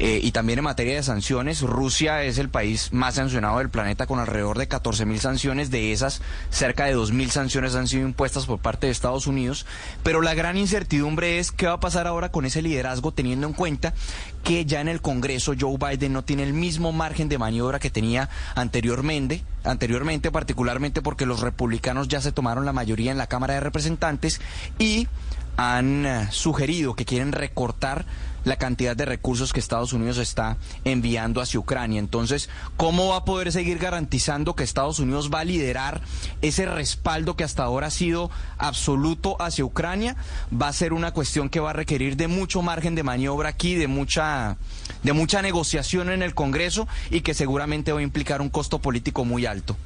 Eh, 0.00 0.20
y 0.22 0.32
también 0.32 0.58
en 0.58 0.64
materia 0.64 0.96
de 0.96 1.02
sanciones, 1.02 1.60
Rusia 1.60 2.24
es 2.24 2.38
el 2.38 2.48
país 2.48 2.92
más 2.92 3.14
sancionado 3.14 3.58
del 3.58 3.70
planeta 3.70 4.06
con 4.06 4.18
alrededor 4.18 4.58
de 4.58 4.66
14 4.66 5.06
mil 5.06 5.20
sanciones. 5.20 5.70
De 5.70 5.92
esas, 5.92 6.20
cerca 6.50 6.86
de 6.86 6.92
2 6.94 7.12
mil 7.12 7.30
sanciones 7.30 7.74
han 7.76 7.86
sido 7.86 8.06
impuestas 8.06 8.46
por 8.46 8.58
parte 8.58 8.86
de 8.86 8.92
Estados 8.92 9.26
Unidos. 9.26 9.66
Pero 10.02 10.20
la 10.20 10.34
gran 10.34 10.56
incertidumbre 10.56 11.38
es 11.38 11.52
qué 11.52 11.66
va 11.66 11.74
a 11.74 11.80
pasar 11.80 12.06
ahora 12.06 12.30
con 12.30 12.44
ese 12.44 12.60
liderazgo, 12.60 13.12
teniendo 13.12 13.46
en 13.46 13.52
cuenta 13.52 13.94
que 14.42 14.64
ya 14.66 14.80
en 14.80 14.88
el 14.88 15.00
Congreso 15.00 15.54
Joe 15.58 15.78
Biden 15.78 16.12
no 16.12 16.24
tiene 16.24 16.42
el 16.42 16.52
mismo 16.52 16.92
margen 16.92 17.28
de 17.28 17.38
maniobra 17.38 17.78
que 17.78 17.90
tenía 17.90 18.28
anteriormente, 18.54 19.42
anteriormente 19.62 20.30
particularmente 20.30 21.02
porque 21.02 21.24
los 21.24 21.40
republicanos 21.40 22.08
ya 22.08 22.20
se 22.20 22.32
tomaron 22.32 22.64
la 22.64 22.72
mayoría 22.72 23.10
en 23.10 23.18
la 23.18 23.26
Cámara 23.26 23.54
de 23.54 23.60
Representantes 23.60 24.40
y 24.78 25.08
han 25.56 26.04
eh, 26.04 26.28
sugerido 26.30 26.94
que 26.94 27.04
quieren 27.04 27.32
recortar 27.32 28.04
la 28.44 28.56
cantidad 28.56 28.96
de 28.96 29.04
recursos 29.04 29.52
que 29.52 29.60
Estados 29.60 29.92
Unidos 29.92 30.18
está 30.18 30.56
enviando 30.84 31.40
hacia 31.40 31.60
Ucrania. 31.60 31.98
Entonces, 31.98 32.48
¿cómo 32.76 33.08
va 33.08 33.16
a 33.16 33.24
poder 33.24 33.52
seguir 33.52 33.78
garantizando 33.78 34.54
que 34.54 34.64
Estados 34.64 34.98
Unidos 34.98 35.30
va 35.32 35.40
a 35.40 35.44
liderar 35.44 36.02
ese 36.42 36.66
respaldo 36.66 37.36
que 37.36 37.44
hasta 37.44 37.64
ahora 37.64 37.88
ha 37.88 37.90
sido 37.90 38.30
absoluto 38.58 39.40
hacia 39.40 39.64
Ucrania? 39.64 40.16
Va 40.52 40.68
a 40.68 40.72
ser 40.72 40.92
una 40.92 41.12
cuestión 41.12 41.48
que 41.48 41.60
va 41.60 41.70
a 41.70 41.74
requerir 41.74 42.16
de 42.16 42.28
mucho 42.28 42.62
margen 42.62 42.94
de 42.94 43.02
maniobra 43.02 43.48
aquí, 43.48 43.74
de 43.74 43.88
mucha, 43.88 44.56
de 45.02 45.12
mucha 45.12 45.42
negociación 45.42 46.10
en 46.10 46.22
el 46.22 46.34
Congreso 46.34 46.86
y 47.10 47.22
que 47.22 47.34
seguramente 47.34 47.92
va 47.92 48.00
a 48.00 48.02
implicar 48.02 48.40
un 48.40 48.50
costo 48.50 48.78
político 48.78 49.24
muy 49.24 49.46
alto. 49.46 49.76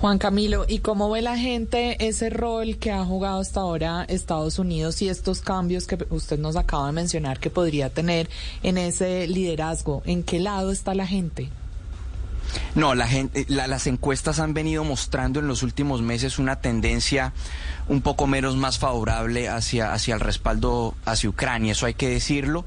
Juan 0.00 0.18
Camilo, 0.18 0.64
¿y 0.68 0.78
cómo 0.78 1.10
ve 1.10 1.22
la 1.22 1.36
gente 1.36 2.06
ese 2.06 2.30
rol 2.30 2.76
que 2.76 2.92
ha 2.92 3.04
jugado 3.04 3.40
hasta 3.40 3.60
ahora 3.60 4.04
Estados 4.04 4.60
Unidos 4.60 5.02
y 5.02 5.08
estos 5.08 5.40
cambios 5.40 5.88
que 5.88 5.98
usted 6.10 6.38
nos 6.38 6.54
acaba 6.54 6.86
de 6.86 6.92
mencionar 6.92 7.40
que 7.40 7.50
podría 7.50 7.90
tener 7.90 8.30
en 8.62 8.78
ese 8.78 9.26
liderazgo? 9.26 10.02
¿En 10.06 10.22
qué 10.22 10.38
lado 10.38 10.70
está 10.70 10.94
la 10.94 11.04
gente? 11.04 11.48
No, 12.76 12.94
la 12.94 13.08
gente, 13.08 13.44
las 13.48 13.88
encuestas 13.88 14.38
han 14.38 14.54
venido 14.54 14.84
mostrando 14.84 15.40
en 15.40 15.48
los 15.48 15.64
últimos 15.64 16.00
meses 16.00 16.38
una 16.38 16.60
tendencia 16.60 17.32
un 17.88 18.00
poco 18.00 18.28
menos 18.28 18.54
más 18.54 18.78
favorable 18.78 19.48
hacia, 19.48 19.92
hacia 19.92 20.14
el 20.14 20.20
respaldo 20.20 20.94
hacia 21.06 21.28
Ucrania, 21.28 21.72
eso 21.72 21.86
hay 21.86 21.94
que 21.94 22.08
decirlo. 22.08 22.64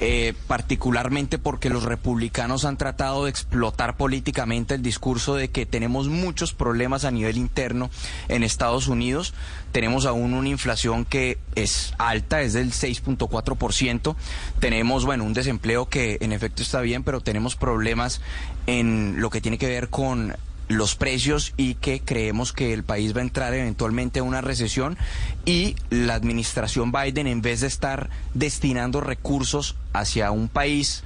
Eh, 0.00 0.34
particularmente 0.46 1.38
porque 1.38 1.70
los 1.70 1.82
republicanos 1.82 2.64
han 2.64 2.76
tratado 2.76 3.24
de 3.24 3.30
explotar 3.30 3.96
políticamente 3.96 4.74
el 4.74 4.82
discurso 4.82 5.34
de 5.34 5.48
que 5.48 5.66
tenemos 5.66 6.06
muchos 6.08 6.54
problemas 6.54 7.04
a 7.04 7.10
nivel 7.10 7.36
interno 7.36 7.90
en 8.28 8.44
Estados 8.44 8.86
Unidos. 8.86 9.34
Tenemos 9.72 10.06
aún 10.06 10.34
una 10.34 10.50
inflación 10.50 11.04
que 11.04 11.38
es 11.56 11.94
alta, 11.98 12.42
es 12.42 12.52
del 12.52 12.70
6.4%. 12.70 14.14
Tenemos, 14.60 15.04
bueno, 15.04 15.24
un 15.24 15.34
desempleo 15.34 15.88
que 15.88 16.18
en 16.20 16.32
efecto 16.32 16.62
está 16.62 16.80
bien, 16.80 17.02
pero 17.02 17.20
tenemos 17.20 17.56
problemas 17.56 18.20
en 18.68 19.20
lo 19.20 19.30
que 19.30 19.40
tiene 19.40 19.58
que 19.58 19.66
ver 19.66 19.88
con 19.88 20.36
los 20.68 20.94
precios 20.94 21.54
y 21.56 21.74
que 21.74 22.00
creemos 22.00 22.52
que 22.52 22.72
el 22.72 22.84
país 22.84 23.14
va 23.14 23.20
a 23.20 23.24
entrar 23.24 23.54
eventualmente 23.54 24.20
a 24.20 24.22
una 24.22 24.40
recesión 24.40 24.96
y 25.44 25.76
la 25.90 26.14
administración 26.14 26.92
Biden 26.92 27.26
en 27.26 27.42
vez 27.42 27.62
de 27.62 27.66
estar 27.66 28.10
destinando 28.34 29.00
recursos 29.00 29.76
hacia 29.92 30.30
un 30.30 30.48
país 30.48 31.02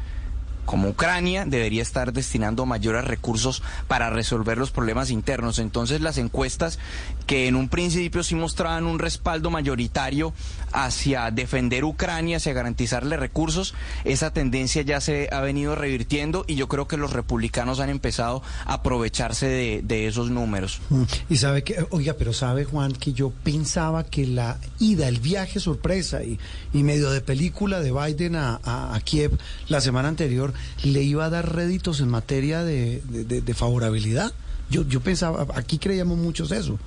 como 0.72 0.88
Ucrania 0.88 1.44
debería 1.44 1.82
estar 1.82 2.14
destinando 2.14 2.64
mayores 2.64 3.04
recursos 3.04 3.62
para 3.88 4.08
resolver 4.08 4.56
los 4.56 4.70
problemas 4.70 5.10
internos. 5.10 5.58
Entonces 5.58 6.00
las 6.00 6.16
encuestas 6.16 6.78
que 7.26 7.46
en 7.46 7.56
un 7.56 7.68
principio 7.68 8.22
sí 8.22 8.36
mostraban 8.36 8.86
un 8.86 8.98
respaldo 8.98 9.50
mayoritario 9.50 10.32
hacia 10.72 11.30
defender 11.30 11.84
Ucrania, 11.84 12.38
hacia 12.38 12.54
garantizarle 12.54 13.18
recursos, 13.18 13.74
esa 14.04 14.32
tendencia 14.32 14.80
ya 14.80 15.02
se 15.02 15.28
ha 15.30 15.42
venido 15.42 15.74
revirtiendo 15.74 16.46
y 16.48 16.54
yo 16.54 16.68
creo 16.68 16.88
que 16.88 16.96
los 16.96 17.12
republicanos 17.12 17.78
han 17.78 17.90
empezado 17.90 18.42
a 18.64 18.72
aprovecharse 18.72 19.82
de, 19.82 20.06
esos 20.06 20.30
números. 20.30 20.80
Mm, 20.88 21.02
y 21.28 21.36
sabe 21.36 21.64
que, 21.64 21.84
oiga, 21.90 22.14
pero 22.14 22.32
sabe 22.32 22.64
Juan 22.64 22.92
que 22.92 23.12
yo 23.12 23.30
pensaba 23.44 24.04
que 24.04 24.26
la 24.26 24.56
ida, 24.78 25.06
el 25.06 25.20
viaje 25.20 25.60
sorpresa 25.60 26.24
y, 26.24 26.38
y 26.72 26.82
medio 26.82 27.10
de 27.10 27.20
película 27.20 27.80
de 27.80 27.92
Biden 27.92 28.36
a, 28.36 28.58
a 28.64 29.00
Kiev 29.00 29.38
la 29.68 29.82
semana 29.82 30.08
anterior 30.08 30.54
le 30.82 31.02
iba 31.02 31.24
a 31.24 31.30
dar 31.30 31.54
réditos 31.54 32.00
en 32.00 32.08
materia 32.08 32.62
de, 32.64 33.54
favorabilidad. 33.54 34.32
Yo, 34.70 34.86
yo 34.86 35.00
pensaba, 35.00 35.46
aquí 35.54 35.78
creíamos 35.78 36.18
muchos 36.18 36.50
eso. 36.50 36.78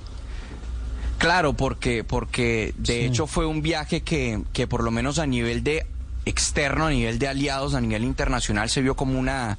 Claro, 1.18 1.54
porque, 1.54 2.04
porque 2.04 2.74
de 2.78 3.06
hecho 3.06 3.26
fue 3.26 3.46
un 3.46 3.62
viaje 3.62 4.02
que, 4.02 4.42
que 4.52 4.66
por 4.66 4.82
lo 4.82 4.90
menos 4.90 5.18
a 5.18 5.26
nivel 5.26 5.64
de 5.64 5.86
externo, 6.26 6.86
a 6.86 6.90
nivel 6.90 7.18
de 7.18 7.28
aliados, 7.28 7.74
a 7.74 7.80
nivel 7.80 8.04
internacional, 8.04 8.68
se 8.68 8.82
vio 8.82 8.96
como 8.96 9.18
una, 9.18 9.58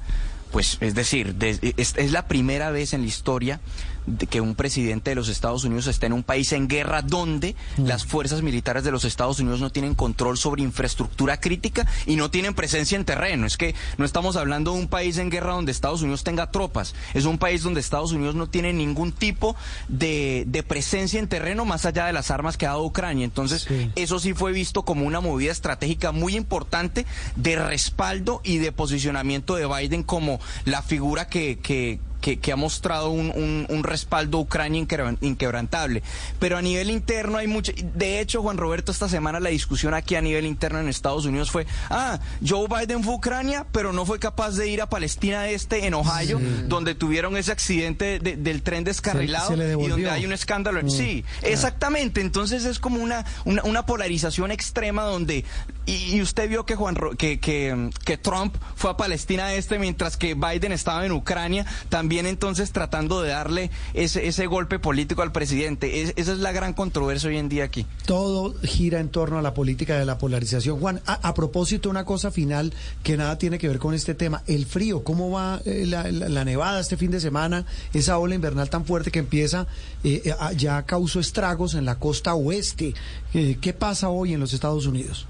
pues 0.52 0.78
es 0.80 0.94
decir, 0.94 1.34
es, 1.40 2.12
la 2.12 2.28
primera 2.28 2.70
vez 2.70 2.92
en 2.92 3.00
la 3.00 3.08
historia 3.08 3.60
de 3.97 3.97
que 4.28 4.40
un 4.40 4.54
presidente 4.54 5.10
de 5.10 5.16
los 5.16 5.28
Estados 5.28 5.64
Unidos 5.64 5.86
esté 5.86 6.06
en 6.06 6.12
un 6.12 6.22
país 6.22 6.52
en 6.52 6.68
guerra 6.68 7.02
donde 7.02 7.54
mm. 7.76 7.86
las 7.86 8.04
fuerzas 8.04 8.42
militares 8.42 8.84
de 8.84 8.90
los 8.90 9.04
Estados 9.04 9.40
Unidos 9.40 9.60
no 9.60 9.70
tienen 9.70 9.94
control 9.94 10.38
sobre 10.38 10.62
infraestructura 10.62 11.40
crítica 11.40 11.86
y 12.06 12.16
no 12.16 12.30
tienen 12.30 12.54
presencia 12.54 12.96
en 12.96 13.04
terreno. 13.04 13.46
Es 13.46 13.56
que 13.56 13.74
no 13.96 14.04
estamos 14.04 14.36
hablando 14.36 14.72
de 14.72 14.80
un 14.80 14.88
país 14.88 15.18
en 15.18 15.30
guerra 15.30 15.52
donde 15.52 15.72
Estados 15.72 16.02
Unidos 16.02 16.24
tenga 16.24 16.50
tropas. 16.50 16.94
Es 17.14 17.24
un 17.24 17.38
país 17.38 17.62
donde 17.62 17.80
Estados 17.80 18.12
Unidos 18.12 18.34
no 18.34 18.48
tiene 18.48 18.72
ningún 18.72 19.12
tipo 19.12 19.56
de, 19.88 20.46
presencia 20.66 21.18
en 21.18 21.28
terreno 21.28 21.64
más 21.64 21.86
allá 21.86 22.06
de 22.06 22.12
las 22.12 22.30
armas 22.30 22.56
que 22.56 22.66
ha 22.66 22.70
dado 22.70 22.84
Ucrania. 22.84 23.24
Entonces, 23.24 23.68
eso 23.94 24.18
sí 24.18 24.34
fue 24.34 24.52
visto 24.52 24.82
como 24.82 25.06
una 25.06 25.20
movida 25.20 25.52
estratégica 25.52 26.12
muy 26.12 26.36
importante 26.36 27.06
de 27.36 27.56
respaldo 27.56 28.40
y 28.44 28.58
de 28.58 28.72
posicionamiento 28.72 29.56
de 29.56 29.66
Biden 29.66 30.02
como 30.02 30.40
la 30.64 30.82
figura 30.82 31.28
que, 31.28 31.58
que, 31.58 32.00
que, 32.36 32.52
ha 32.52 32.56
mostrado 32.56 33.10
un, 33.10 33.66
un, 33.68 33.84
respaldo 33.84 34.38
a 34.38 34.40
Ucrania 34.42 34.86
inquebrantable. 35.20 36.02
Pero 36.38 36.56
a 36.56 36.62
nivel 36.62 36.90
interno 36.90 37.38
hay 37.38 37.46
mucho. 37.46 37.72
De 37.94 38.20
hecho, 38.20 38.42
Juan 38.42 38.56
Roberto, 38.56 38.92
esta 38.92 39.08
semana 39.08 39.40
la 39.40 39.50
discusión 39.50 39.94
aquí 39.94 40.14
a 40.14 40.20
nivel 40.20 40.46
interno 40.46 40.80
en 40.80 40.88
Estados 40.88 41.24
Unidos 41.24 41.50
fue: 41.50 41.66
ah, 41.90 42.18
Joe 42.46 42.66
Biden 42.68 43.02
fue 43.02 43.14
a 43.14 43.16
Ucrania, 43.16 43.66
pero 43.72 43.92
no 43.92 44.04
fue 44.04 44.18
capaz 44.18 44.52
de 44.56 44.68
ir 44.68 44.82
a 44.82 44.88
Palestina 44.88 45.48
Este, 45.48 45.86
en 45.86 45.94
Ohio, 45.94 46.40
donde 46.66 46.94
tuvieron 46.94 47.36
ese 47.36 47.52
accidente 47.52 48.18
del 48.18 48.62
tren 48.62 48.84
descarrilado 48.84 49.54
y 49.54 49.88
donde 49.88 50.10
hay 50.10 50.26
un 50.26 50.32
escándalo. 50.32 50.82
Mm. 50.82 50.90
Sí, 50.90 51.24
exactamente. 51.42 52.20
Entonces 52.20 52.64
es 52.64 52.78
como 52.78 53.02
una, 53.02 53.24
una, 53.44 53.86
polarización 53.86 54.50
extrema 54.50 55.04
donde. 55.04 55.44
Y, 55.88 56.20
usted 56.20 56.50
vio 56.50 56.66
que, 56.66 56.76
Juan, 56.76 56.96
que, 57.16 57.40
que, 57.40 58.18
Trump 58.18 58.54
fue 58.76 58.90
a 58.90 58.96
Palestina 58.98 59.54
Este 59.54 59.78
mientras 59.78 60.18
que 60.18 60.34
Biden 60.34 60.72
estaba 60.72 61.06
en 61.06 61.12
Ucrania. 61.12 61.64
También 61.88 62.26
entonces 62.26 62.72
tratando 62.72 63.22
de 63.22 63.30
darle 63.30 63.70
ese, 63.94 64.26
ese 64.26 64.46
golpe 64.46 64.78
político 64.78 65.22
al 65.22 65.32
presidente. 65.32 66.02
esa 66.02 66.32
es 66.32 66.38
la 66.40 66.52
gran 66.52 66.74
controversia 66.74 67.30
hoy 67.30 67.38
en 67.38 67.48
día 67.48 67.64
aquí. 67.64 67.86
Todo 68.04 68.54
gira 68.62 69.00
en 69.00 69.08
torno 69.08 69.38
a 69.38 69.42
la 69.42 69.54
política 69.54 69.98
de 69.98 70.04
la 70.04 70.18
polarización. 70.18 70.78
Juan, 70.78 71.00
a, 71.06 71.32
propósito, 71.32 71.88
una 71.88 72.04
cosa 72.04 72.30
final 72.30 72.74
que 73.02 73.16
nada 73.16 73.38
tiene 73.38 73.56
que 73.56 73.68
ver 73.68 73.78
con 73.78 73.94
este 73.94 74.14
tema. 74.14 74.42
El 74.46 74.66
frío, 74.66 75.02
¿cómo 75.02 75.30
va 75.30 75.62
eh, 75.64 75.86
la, 75.86 76.44
nevada 76.44 76.80
este 76.80 76.98
fin 76.98 77.10
de 77.10 77.20
semana? 77.20 77.64
Esa 77.94 78.18
ola 78.18 78.34
invernal 78.34 78.68
tan 78.68 78.84
fuerte 78.84 79.10
que 79.10 79.20
empieza 79.20 79.66
eh, 80.04 80.20
eh, 80.26 80.34
ya 80.54 80.82
causó 80.82 81.18
estragos 81.18 81.72
en 81.72 81.86
la 81.86 81.98
costa 81.98 82.34
oeste. 82.34 82.92
¿Qué 83.32 83.72
pasa 83.72 84.10
hoy 84.10 84.34
en 84.34 84.40
los 84.40 84.52
Estados 84.52 84.84
Unidos? 84.84 85.26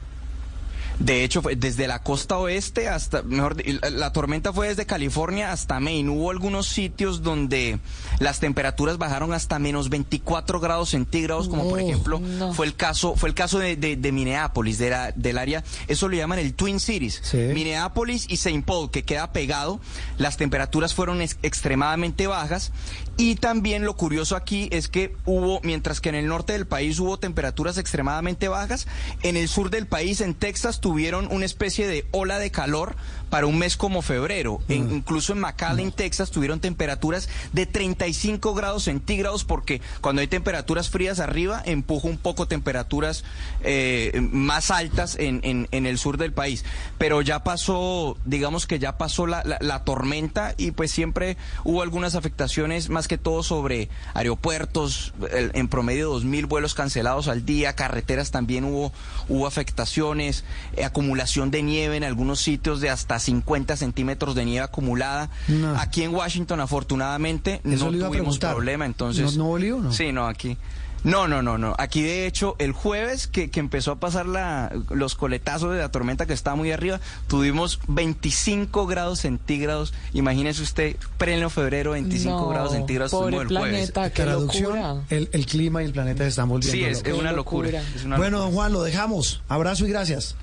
De 0.98 1.22
hecho, 1.22 1.42
fue 1.42 1.54
desde 1.54 1.86
la 1.86 2.02
costa 2.02 2.38
oeste 2.38 2.88
hasta, 2.88 3.22
mejor, 3.22 3.56
la 3.92 4.12
tormenta 4.12 4.52
fue 4.52 4.68
desde 4.68 4.84
California 4.84 5.52
hasta 5.52 5.78
Maine. 5.78 6.10
Hubo 6.10 6.30
algunos 6.30 6.66
sitios 6.66 7.22
donde 7.22 7.78
las 8.18 8.40
temperaturas 8.40 8.98
bajaron 8.98 9.32
hasta 9.32 9.58
menos 9.58 9.90
24 9.90 10.60
grados 10.60 10.90
centígrados, 10.90 11.48
como 11.48 11.68
por 11.68 11.80
ejemplo 11.80 12.20
fue 12.52 12.66
el 12.66 12.74
caso, 12.74 13.14
fue 13.16 13.28
el 13.28 13.34
caso 13.34 13.58
de, 13.58 13.76
de, 13.76 14.12
Minneapolis, 14.12 14.78
de 14.78 14.90
la, 14.90 15.12
del 15.12 15.38
área, 15.38 15.62
eso 15.86 16.08
lo 16.08 16.16
llaman 16.16 16.38
el 16.38 16.54
Twin 16.54 16.80
Cities. 16.80 17.22
Minneapolis 17.32 18.26
y 18.28 18.34
St. 18.34 18.62
Paul, 18.66 18.90
que 18.90 19.04
queda 19.04 19.32
pegado, 19.32 19.80
las 20.16 20.36
temperaturas 20.36 20.94
fueron 20.94 21.20
extremadamente 21.22 22.26
bajas 22.26 22.72
y 23.18 23.34
también 23.34 23.84
lo 23.84 23.96
curioso 23.96 24.36
aquí 24.36 24.68
es 24.70 24.86
que 24.86 25.14
hubo, 25.26 25.60
mientras 25.64 26.00
que 26.00 26.08
en 26.08 26.14
el 26.14 26.28
norte 26.28 26.52
del 26.52 26.68
país 26.68 27.00
hubo 27.00 27.18
temperaturas 27.18 27.76
extremadamente 27.76 28.46
bajas, 28.46 28.86
en 29.24 29.36
el 29.36 29.48
sur 29.48 29.70
del 29.70 29.88
país, 29.88 30.20
en 30.20 30.34
Texas, 30.34 30.80
tuvieron 30.80 31.26
una 31.32 31.44
especie 31.44 31.88
de 31.88 32.06
ola 32.12 32.38
de 32.38 32.52
calor 32.52 32.94
para 33.30 33.46
un 33.46 33.58
mes 33.58 33.76
como 33.76 34.02
febrero. 34.02 34.60
Mm. 34.68 34.72
incluso 34.72 35.32
en 35.32 35.40
McAllen, 35.40 35.88
mm. 35.88 35.92
Texas, 35.92 36.30
tuvieron 36.30 36.60
temperaturas 36.60 37.28
de 37.52 37.66
35 37.66 38.54
grados 38.54 38.84
centígrados 38.84 39.44
porque 39.44 39.80
cuando 40.00 40.20
hay 40.20 40.28
temperaturas 40.28 40.90
frías 40.90 41.20
arriba, 41.20 41.62
empuja 41.64 42.08
un 42.08 42.18
poco 42.18 42.46
temperaturas 42.46 43.24
eh, 43.62 44.20
más 44.30 44.70
altas 44.70 45.16
en, 45.18 45.40
en, 45.42 45.86
el 45.86 45.98
sur 45.98 46.18
del 46.18 46.32
país. 46.32 46.64
Pero 46.98 47.22
ya 47.22 47.44
pasó, 47.44 48.16
digamos 48.24 48.66
que 48.66 48.78
ya 48.78 48.98
pasó 48.98 49.26
la, 49.26 49.42
la, 49.44 49.84
tormenta 49.84 50.54
y 50.56 50.72
pues 50.72 50.90
siempre 50.90 51.36
hubo 51.64 51.82
algunas 51.82 52.14
afectaciones, 52.14 52.88
más 52.88 53.08
que 53.08 53.18
todo 53.18 53.42
sobre 53.42 53.88
aeropuertos, 54.14 55.14
en 55.30 55.68
promedio 55.68 56.12
2.000 56.14 56.46
vuelos 56.46 56.74
cancelados 56.74 57.28
al 57.28 57.44
día, 57.44 57.74
carreteras 57.74 58.30
también 58.30 58.64
hubo, 58.64 58.92
hubo 59.28 59.46
afectaciones, 59.46 60.44
eh, 60.76 60.84
acumulación 60.84 61.50
de 61.50 61.62
nieve 61.62 61.96
en 61.96 62.04
algunos 62.04 62.40
sitios 62.40 62.80
de 62.80 62.90
hasta 62.90 63.17
50 63.18 63.76
centímetros 63.76 64.34
de 64.34 64.44
nieve 64.44 64.64
acumulada. 64.64 65.30
Aquí 65.76 66.02
en 66.02 66.14
Washington, 66.14 66.60
afortunadamente, 66.60 67.60
no 67.64 67.90
tuvimos 67.90 68.38
problema. 68.38 68.86
Entonces, 68.86 69.36
¿No, 69.36 69.58
no 69.58 69.78
No? 69.78 69.92
Sí, 69.92 70.12
no, 70.12 70.26
aquí. 70.26 70.56
No, 71.04 71.28
no, 71.28 71.42
no, 71.42 71.58
no. 71.58 71.74
Aquí 71.78 72.02
de 72.02 72.26
hecho 72.26 72.56
el 72.58 72.72
jueves 72.72 73.26
que, 73.26 73.50
que, 73.50 73.60
empezó 73.60 73.92
a 73.92 73.96
pasar 74.00 74.26
la, 74.26 74.72
los 74.90 75.14
coletazos 75.14 75.72
de 75.72 75.78
la 75.78 75.90
tormenta 75.90 76.26
que 76.26 76.32
estaba 76.32 76.56
muy 76.56 76.72
arriba, 76.72 77.00
tuvimos 77.28 77.80
25 77.88 78.86
grados 78.86 79.20
centígrados. 79.20 79.94
Imagínese 80.12 80.62
usted, 80.62 80.96
pleno 81.16 81.50
febrero, 81.50 81.92
25 81.92 82.48
grados 82.48 82.72
centígrados 82.72 83.12
pobre 83.12 83.36
el 83.38 83.46
planeta, 83.46 84.10
Qué 84.10 84.22
Traducción, 84.22 85.04
el, 85.10 85.28
el, 85.32 85.46
clima 85.46 85.82
y 85.82 85.86
el 85.86 85.92
planeta 85.92 86.24
se 86.24 86.30
están 86.30 86.48
volviendo 86.48 86.72
Sí, 86.72 86.84
es, 86.84 87.14
una 87.14 87.32
locura. 87.32 87.82
bueno, 88.16 88.40
don 88.40 88.52
Juan, 88.52 88.72
lo 88.72 88.82
dejamos. 88.82 89.42
Abrazo 89.48 89.86
y 89.86 89.90
gracias. 89.90 90.36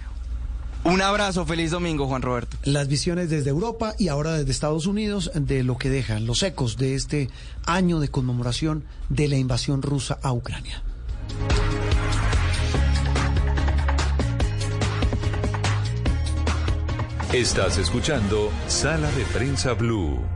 Un 0.86 1.02
abrazo, 1.02 1.48
feliz 1.48 1.72
domingo, 1.72 2.06
Juan 2.06 2.22
Roberto. 2.22 2.58
Las 2.64 2.88
visiones 2.88 3.32
desde 3.32 3.50
Europa 3.50 3.96
y 3.98 4.10
ahora 4.10 4.34
desde 4.34 4.52
Estados 4.52 4.86
Unidos 4.86 5.32
de 5.34 5.64
lo 5.64 5.80
que 5.80 5.90
dejan 5.90 6.28
los 6.28 6.44
ecos 6.44 6.78
de 6.78 6.94
este 6.94 7.32
año 7.66 8.00
de 8.00 8.10
conmemoración 8.10 8.84
de 9.10 9.28
la 9.28 9.36
invasión 9.36 9.82
rusa 9.82 10.20
a 10.22 10.32
Ucrania. 10.32 10.84
Estás 17.34 17.80
escuchando 17.80 18.52
Sala 18.68 19.12
de 19.12 19.24
Prensa 19.26 19.74
Blue. 19.74 20.35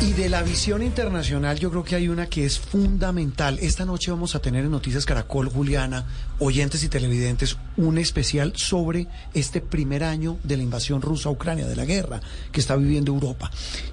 Y 0.00 0.12
de 0.12 0.28
la 0.28 0.42
visión 0.44 0.84
internacional 0.84 1.58
yo 1.58 1.70
creo 1.70 1.82
que 1.82 1.96
hay 1.96 2.08
una 2.08 2.28
que 2.28 2.44
es 2.44 2.60
fundamental. 2.60 3.58
Esta 3.60 3.84
noche 3.84 4.12
vamos 4.12 4.36
a 4.36 4.38
tener 4.38 4.64
en 4.64 4.70
Noticias 4.70 5.04
Caracol, 5.04 5.48
Juliana, 5.48 6.06
oyentes 6.38 6.84
y 6.84 6.88
televidentes, 6.88 7.56
un 7.76 7.98
especial 7.98 8.52
sobre 8.54 9.08
este 9.34 9.60
primer 9.60 10.04
año 10.04 10.38
de 10.44 10.56
la 10.56 10.62
invasión 10.62 11.02
rusa 11.02 11.28
a 11.28 11.32
Ucrania, 11.32 11.66
de 11.66 11.74
la 11.74 11.84
guerra 11.84 12.20
que 12.52 12.60
está 12.60 12.76
viviendo 12.76 13.12
Europa. 13.12 13.50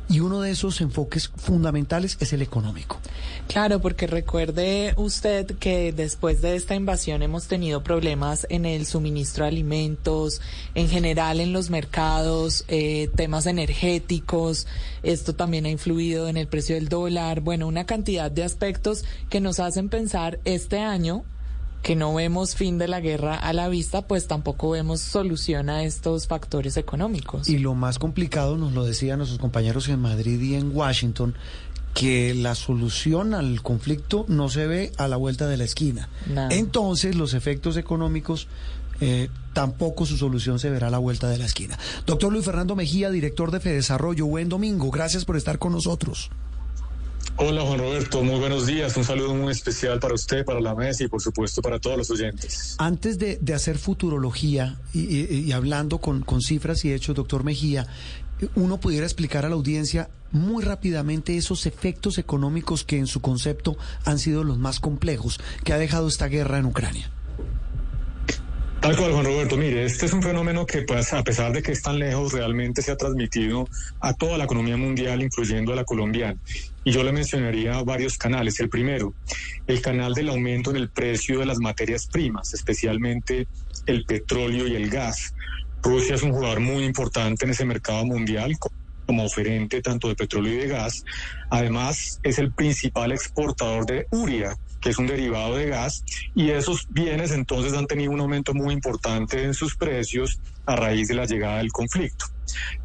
Y 0.07 0.19
uno 0.19 0.41
de 0.41 0.51
esos 0.51 0.79
enfoques 0.79 1.31
fundamentales 1.35 2.17
es 2.19 2.33
el 2.33 2.43
económico. 2.43 2.99
Claro, 3.47 3.81
porque 3.81 4.05
recuerde 4.05 4.93
usted 4.97 5.57
que 5.57 5.91
después 5.91 6.43
de 6.43 6.55
esta 6.55 6.75
invasión 6.75 7.23
hemos 7.23 7.47
tenido 7.47 7.81
problemas 7.81 8.45
en 8.49 8.67
el 8.67 8.85
suministro 8.85 9.45
de 9.45 9.49
alimentos, 9.49 10.39
en 10.75 10.87
general 10.87 11.39
en 11.39 11.51
los 11.51 11.71
mercados, 11.71 12.63
eh, 12.67 13.09
temas 13.15 13.47
energéticos. 13.47 14.67
Esto 15.01 15.33
también 15.33 15.65
ha 15.65 15.69
influido 15.69 15.94
en 15.99 16.37
el 16.37 16.47
precio 16.47 16.75
del 16.75 16.89
dólar, 16.89 17.41
bueno, 17.41 17.67
una 17.67 17.85
cantidad 17.85 18.29
de 18.29 18.43
aspectos 18.43 19.05
que 19.29 19.39
nos 19.39 19.59
hacen 19.59 19.89
pensar 19.89 20.39
este 20.43 20.79
año 20.79 21.23
que 21.81 21.95
no 21.95 22.13
vemos 22.15 22.55
fin 22.55 22.79
de 22.79 22.87
la 22.87 22.99
guerra 22.99 23.35
a 23.35 23.53
la 23.53 23.69
vista, 23.69 24.07
pues 24.07 24.27
tampoco 24.27 24.71
vemos 24.71 25.01
solución 25.01 25.69
a 25.69 25.83
estos 25.83 26.27
factores 26.27 26.77
económicos. 26.77 27.47
Y 27.47 27.59
lo 27.59 27.75
más 27.75 27.99
complicado, 27.99 28.57
nos 28.57 28.73
lo 28.73 28.83
decían 28.83 29.19
nuestros 29.19 29.39
compañeros 29.39 29.87
en 29.89 29.99
Madrid 29.99 30.41
y 30.41 30.55
en 30.55 30.75
Washington, 30.75 31.35
que 31.93 32.33
la 32.33 32.55
solución 32.55 33.35
al 33.35 33.61
conflicto 33.61 34.25
no 34.27 34.49
se 34.49 34.65
ve 34.65 34.91
a 34.97 35.07
la 35.07 35.15
vuelta 35.15 35.47
de 35.47 35.57
la 35.57 35.63
esquina. 35.63 36.09
Entonces 36.49 37.15
los 37.15 37.35
efectos 37.35 37.77
económicos 37.77 38.47
eh, 39.01 39.29
tampoco 39.53 40.05
su 40.05 40.17
solución 40.17 40.59
se 40.59 40.69
verá 40.69 40.87
a 40.87 40.91
la 40.91 40.97
vuelta 40.97 41.29
de 41.29 41.37
la 41.37 41.45
esquina. 41.45 41.77
Doctor 42.05 42.31
Luis 42.31 42.45
Fernando 42.45 42.75
Mejía, 42.75 43.09
director 43.09 43.51
de 43.51 43.59
Fedesarrollo, 43.59 44.25
buen 44.25 44.49
domingo, 44.49 44.91
gracias 44.91 45.25
por 45.25 45.37
estar 45.37 45.59
con 45.59 45.71
nosotros. 45.71 46.29
Hola 47.37 47.63
Juan 47.63 47.79
Roberto, 47.79 48.23
muy 48.23 48.39
buenos 48.39 48.65
días. 48.65 48.95
Un 48.95 49.03
saludo 49.03 49.33
muy 49.33 49.51
especial 49.51 49.99
para 49.99 50.13
usted, 50.13 50.45
para 50.45 50.61
la 50.61 50.73
mesa 50.73 51.03
y 51.03 51.07
por 51.09 51.21
supuesto 51.21 51.61
para 51.61 51.79
todos 51.79 51.97
los 51.97 52.09
oyentes. 52.09 52.75
Antes 52.77 53.19
de, 53.19 53.53
hacer 53.53 53.77
futurología 53.77 54.79
y, 54.93 55.51
hablando 55.51 55.97
con, 55.97 56.21
con, 56.21 56.41
cifras 56.41 56.85
y 56.85 56.93
hechos, 56.93 57.13
doctor 57.13 57.43
Mejía, 57.43 57.87
uno 58.55 58.79
pudiera 58.79 59.05
explicar 59.05 59.45
a 59.45 59.49
la 59.49 59.55
audiencia 59.55 60.09
muy 60.31 60.63
rápidamente 60.63 61.35
esos 61.35 61.65
efectos 61.65 62.17
económicos 62.17 62.85
que 62.85 62.97
en 62.97 63.07
su 63.07 63.19
concepto 63.19 63.77
han 64.05 64.19
sido 64.19 64.45
los 64.45 64.57
más 64.57 64.79
complejos 64.79 65.39
que 65.65 65.73
ha 65.73 65.77
dejado 65.77 66.07
esta 66.07 66.27
guerra 66.27 66.57
en 66.57 66.65
Ucrania. 66.65 67.11
Tal 68.85 68.95
cual, 68.97 69.13
Juan 69.13 69.25
Roberto. 69.25 69.57
Mire, 69.57 69.83
este 69.83 70.05
es 70.05 70.13
un 70.13 70.21
fenómeno 70.21 70.63
que, 70.67 70.83
pues, 70.83 71.11
a 71.11 71.23
pesar 71.23 71.51
de 71.51 71.63
que 71.63 71.71
es 71.71 71.81
tan 71.81 71.97
lejos, 71.97 72.33
realmente 72.33 72.83
se 72.83 72.91
ha 72.91 72.95
transmitido 72.95 73.67
a 73.99 74.13
toda 74.13 74.37
la 74.37 74.43
economía 74.43 74.77
mundial, 74.77 75.23
incluyendo 75.23 75.73
a 75.73 75.75
la 75.75 75.85
colombiana. 75.85 76.37
Y 76.83 76.91
yo 76.91 77.01
le 77.01 77.11
mencionaría 77.11 77.81
varios 77.81 78.15
canales. 78.15 78.59
El 78.59 78.69
primero, 78.69 79.15
el 79.65 79.81
canal 79.81 80.13
del 80.13 80.29
aumento 80.29 80.69
en 80.69 80.75
el 80.75 80.89
precio 80.89 81.39
de 81.39 81.47
las 81.47 81.57
materias 81.57 82.05
primas, 82.05 82.53
especialmente 82.53 83.47
el 83.87 84.05
petróleo 84.05 84.67
y 84.67 84.75
el 84.75 84.87
gas. 84.91 85.33
Rusia 85.81 86.13
es 86.13 86.21
un 86.21 86.33
jugador 86.33 86.59
muy 86.59 86.83
importante 86.83 87.45
en 87.45 87.51
ese 87.53 87.65
mercado 87.65 88.05
mundial 88.05 88.55
como 89.07 89.25
oferente 89.25 89.81
tanto 89.81 90.09
de 90.09 90.15
petróleo 90.15 90.53
y 90.53 90.57
de 90.57 90.67
gas. 90.67 91.03
Además, 91.49 92.19
es 92.21 92.37
el 92.37 92.53
principal 92.53 93.11
exportador 93.11 93.87
de 93.87 94.05
uria, 94.11 94.55
que 94.85 94.91
es 94.91 94.99
un 94.99 95.07
derivado 95.07 95.55
de 95.55 95.65
gas, 95.65 96.03
y 96.35 96.51
esos 96.51 96.85
bienes 96.91 97.31
entonces 97.31 97.73
han 97.73 97.87
tenido 97.87 98.11
un 98.11 98.19
aumento 98.19 98.53
muy 98.53 98.71
importante 98.71 99.43
en 99.43 99.55
sus 99.55 99.75
precios 99.75 100.39
a 100.67 100.75
raíz 100.75 101.07
de 101.07 101.15
la 101.15 101.25
llegada 101.25 101.57
del 101.57 101.71
conflicto. 101.71 102.25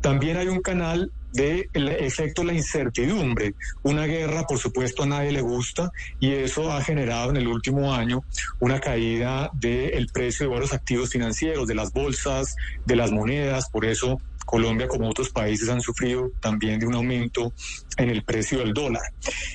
También 0.00 0.38
hay 0.38 0.48
un 0.48 0.62
canal 0.62 1.12
de 1.34 1.68
el 1.74 1.88
efecto 1.88 2.42
la 2.42 2.54
incertidumbre. 2.54 3.54
Una 3.82 4.06
guerra, 4.06 4.46
por 4.46 4.58
supuesto, 4.58 5.02
a 5.02 5.06
nadie 5.06 5.30
le 5.30 5.42
gusta 5.42 5.92
y 6.18 6.32
eso 6.32 6.72
ha 6.72 6.82
generado 6.82 7.28
en 7.28 7.36
el 7.36 7.46
último 7.46 7.92
año 7.92 8.24
una 8.60 8.80
caída 8.80 9.50
del 9.52 10.08
precio 10.08 10.46
de 10.46 10.52
varios 10.52 10.72
activos 10.72 11.10
financieros, 11.10 11.68
de 11.68 11.74
las 11.74 11.92
bolsas, 11.92 12.56
de 12.86 12.96
las 12.96 13.12
monedas. 13.12 13.68
Por 13.68 13.84
eso 13.84 14.18
Colombia, 14.50 14.88
como 14.88 15.08
otros 15.08 15.30
países, 15.30 15.68
han 15.68 15.80
sufrido 15.80 16.32
también 16.40 16.80
de 16.80 16.86
un 16.86 16.96
aumento 16.96 17.52
en 17.96 18.10
el 18.10 18.24
precio 18.24 18.58
del 18.58 18.74
dólar. 18.74 19.04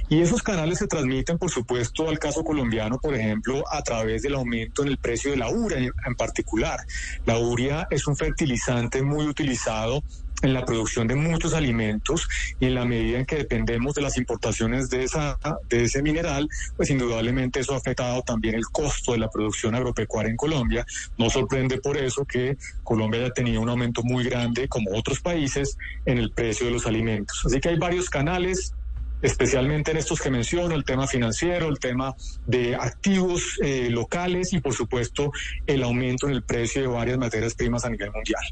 Y 0.08 0.22
esos 0.22 0.42
canales 0.42 0.78
se 0.78 0.88
transmiten, 0.88 1.38
por 1.38 1.52
supuesto, 1.52 2.08
al 2.08 2.18
caso 2.18 2.46
colombiano, 2.46 2.98
por 2.98 3.14
ejemplo, 3.14 3.66
a 3.70 3.82
través 3.82 4.22
del 4.22 4.36
aumento 4.36 4.84
en 4.84 4.88
el 4.88 4.98
precio 4.98 5.32
de 5.32 5.38
la 5.38 5.50
urea 5.50 5.80
en 5.80 6.16
particular. 6.16 6.80
La 7.26 7.38
urea 7.38 7.88
es 7.90 8.08
un 8.08 8.16
fertilizante 8.16 9.02
muy 9.02 9.28
utilizado 9.28 10.02
en 10.46 10.54
la 10.54 10.64
producción 10.64 11.08
de 11.08 11.16
muchos 11.16 11.54
alimentos 11.54 12.28
y 12.60 12.68
en 12.68 12.76
la 12.76 12.86
medida 12.86 13.20
en 13.20 13.26
que 13.26 13.38
dependemos 13.38 13.96
de 13.96 14.02
las 14.02 14.18
importaciones 14.18 14.90
de, 14.90 15.04
esa, 15.04 15.38
de 15.70 15.84
ese 15.86 16.02
mineral, 16.04 16.48
pues 16.78 16.90
indudablemente 16.90 17.60
eso 17.60 17.74
ha 17.74 17.78
afectado 17.78 18.22
también 18.22 18.56
el 18.56 18.66
costo 18.66 19.14
de 19.14 19.18
la 19.18 19.30
producción 19.30 19.76
agropecuaria 19.76 20.30
en 20.30 20.38
Colombia. 20.38 20.86
No 21.18 21.30
sorprende 21.30 21.80
por 21.80 21.98
eso 21.98 22.26
que 22.26 22.58
Colombia 22.84 23.22
haya 23.22 23.32
tenido 23.32 23.62
un 23.62 23.70
aumento 23.70 24.04
muy 24.04 24.24
grande, 24.24 24.68
como 24.68 24.92
otros 24.96 25.20
países, 25.20 25.78
en 26.06 26.20
el 26.20 26.32
precio 26.32 26.68
de 26.68 26.74
los 26.74 26.86
alimentos. 26.86 27.44
Así 27.46 27.60
que 27.60 27.70
hay 27.70 27.78
varios 27.78 28.10
canales 28.10 28.74
especialmente 29.22 29.92
en 29.92 29.98
estos 29.98 30.22
que 30.22 30.30
menciono, 30.30 30.76
el 30.76 30.84
tema 30.84 31.08
financiero, 31.08 31.70
el 31.70 31.80
tema 31.80 32.16
de 32.46 32.76
activos 32.76 33.58
eh, 33.64 33.90
locales 33.90 34.54
y 34.54 34.60
por 34.60 34.74
supuesto 34.74 35.32
el 35.66 35.82
aumento 35.84 36.28
en 36.28 36.34
el 36.34 36.44
precio 36.44 36.82
de 36.82 36.88
varias 36.88 37.18
materias 37.18 37.56
primas 37.56 37.86
a 37.86 37.90
nivel 37.90 38.12
mundial. 38.12 38.44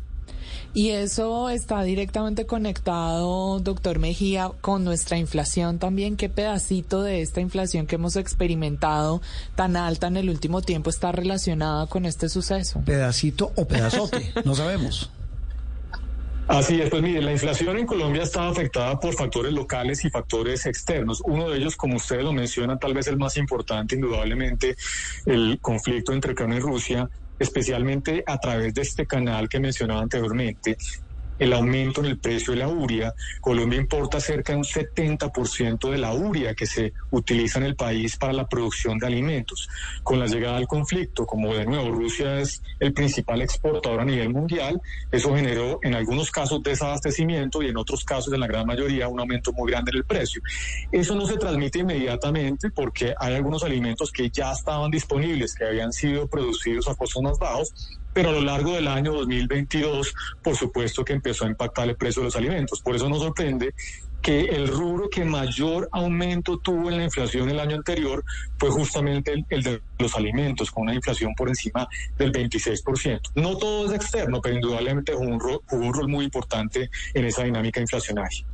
Y 0.75 0.89
eso 0.89 1.49
está 1.49 1.83
directamente 1.83 2.47
conectado, 2.47 3.59
doctor 3.59 3.99
Mejía, 3.99 4.49
con 4.61 4.83
nuestra 4.83 5.17
inflación 5.17 5.77
también. 5.77 6.17
¿Qué 6.17 6.29
pedacito 6.29 7.03
de 7.03 7.21
esta 7.21 7.41
inflación 7.41 7.85
que 7.85 7.95
hemos 7.95 8.15
experimentado 8.15 9.21
tan 9.55 9.75
alta 9.75 10.07
en 10.07 10.17
el 10.17 10.31
último 10.31 10.61
tiempo 10.63 10.89
está 10.89 11.11
relacionada 11.11 11.85
con 11.85 12.05
este 12.07 12.27
suceso? 12.27 12.81
Pedacito 12.85 13.51
o 13.55 13.67
pedazote, 13.67 14.33
no 14.45 14.55
sabemos. 14.55 15.11
Así 16.47 16.81
es, 16.81 16.89
pues 16.89 17.01
mire, 17.01 17.21
la 17.21 17.31
inflación 17.31 17.77
en 17.77 17.85
Colombia 17.85 18.23
está 18.23 18.49
afectada 18.49 18.99
por 18.99 19.13
factores 19.13 19.53
locales 19.53 20.03
y 20.03 20.09
factores 20.09 20.65
externos. 20.65 21.21
Uno 21.23 21.49
de 21.49 21.57
ellos, 21.57 21.77
como 21.77 21.95
ustedes 21.95 22.23
lo 22.23 22.33
mencionan, 22.33 22.79
tal 22.79 22.93
vez 22.93 23.07
el 23.07 23.17
más 23.17 23.37
importante, 23.37 23.95
indudablemente, 23.95 24.75
el 25.25 25.59
conflicto 25.61 26.11
entre 26.11 26.33
Ucrania 26.33 26.57
y 26.57 26.59
Rusia, 26.59 27.09
especialmente 27.39 28.23
a 28.25 28.37
través 28.37 28.73
de 28.73 28.81
este 28.81 29.05
canal 29.05 29.49
que 29.49 29.59
mencionaba 29.59 30.01
anteriormente, 30.01 30.77
el 31.39 31.53
aumento 31.53 32.01
en 32.01 32.07
el 32.07 32.19
precio 32.19 32.53
de 32.53 32.59
la 32.59 32.67
uria. 32.67 33.13
Colombia 33.41 33.79
importa 33.79 34.19
cerca 34.19 34.53
de 34.53 34.59
un 34.59 34.63
70% 34.63 35.91
de 35.91 35.97
la 35.97 36.13
uria 36.13 36.53
que 36.53 36.65
se 36.65 36.93
utiliza 37.11 37.59
en 37.59 37.65
el 37.65 37.75
país 37.75 38.17
para 38.17 38.33
la 38.33 38.47
producción 38.47 38.97
de 38.97 39.07
alimentos. 39.07 39.67
Con 40.03 40.19
la 40.19 40.27
llegada 40.27 40.57
del 40.57 40.67
conflicto, 40.67 41.25
como 41.25 41.53
de 41.53 41.65
nuevo 41.65 41.91
Rusia 41.91 42.39
es 42.39 42.61
el 42.79 42.93
principal 42.93 43.41
exportador 43.41 44.01
a 44.01 44.05
nivel 44.05 44.29
mundial, 44.29 44.81
eso 45.11 45.35
generó 45.35 45.79
en 45.81 45.95
algunos 45.95 46.31
casos 46.31 46.61
desabastecimiento 46.63 47.61
y 47.61 47.67
en 47.67 47.77
otros 47.77 48.03
casos, 48.03 48.33
en 48.33 48.39
la 48.39 48.47
gran 48.47 48.65
mayoría, 48.65 49.07
un 49.07 49.19
aumento 49.19 49.51
muy 49.53 49.71
grande 49.71 49.91
en 49.91 49.97
el 49.97 50.05
precio. 50.05 50.41
Eso 50.91 51.15
no 51.15 51.25
se 51.25 51.37
transmite 51.37 51.79
inmediatamente 51.79 52.69
porque 52.69 53.13
hay 53.19 53.35
algunos 53.35 53.63
alimentos 53.63 54.11
que 54.11 54.29
ya 54.29 54.51
estaban 54.51 54.91
disponibles, 54.91 55.55
que 55.55 55.65
habían 55.65 55.91
sido 55.91 56.27
producidos 56.27 56.87
a 56.87 56.95
costos 56.95 57.21
más 57.21 57.37
bajos 57.39 57.73
pero 58.13 58.29
a 58.29 58.33
lo 58.33 58.41
largo 58.41 58.75
del 58.75 58.87
año 58.87 59.13
2022, 59.13 60.13
por 60.41 60.55
supuesto 60.55 61.03
que 61.03 61.13
empezó 61.13 61.45
a 61.45 61.49
impactar 61.49 61.89
el 61.89 61.95
precio 61.95 62.21
de 62.21 62.25
los 62.25 62.35
alimentos. 62.35 62.81
Por 62.81 62.95
eso 62.95 63.09
nos 63.09 63.19
sorprende 63.19 63.73
que 64.21 64.45
el 64.45 64.69
rubro 64.69 65.09
que 65.09 65.25
mayor 65.25 65.89
aumento 65.91 66.57
tuvo 66.57 66.89
en 66.89 66.97
la 66.97 67.03
inflación 67.03 67.49
el 67.49 67.59
año 67.59 67.75
anterior 67.75 68.23
fue 68.57 68.69
justamente 68.69 69.33
el, 69.49 69.63
de 69.63 69.81
los 69.99 70.15
alimentos, 70.15 70.71
con 70.71 70.83
una 70.83 70.95
inflación 70.95 71.35
por 71.35 71.49
encima 71.49 71.87
del 72.17 72.31
26%. 72.31 73.19
No 73.35 73.57
todo 73.57 73.87
es 73.87 73.91
externo, 73.91 74.39
pero 74.41 74.55
indudablemente 74.55 75.13
jugó 75.13 75.61
un 75.71 75.93
rol 75.93 76.07
muy 76.07 76.23
importante 76.23 76.89
en 77.13 77.25
esa 77.25 77.43
dinámica 77.43 77.81
inflacionaria. 77.81 78.45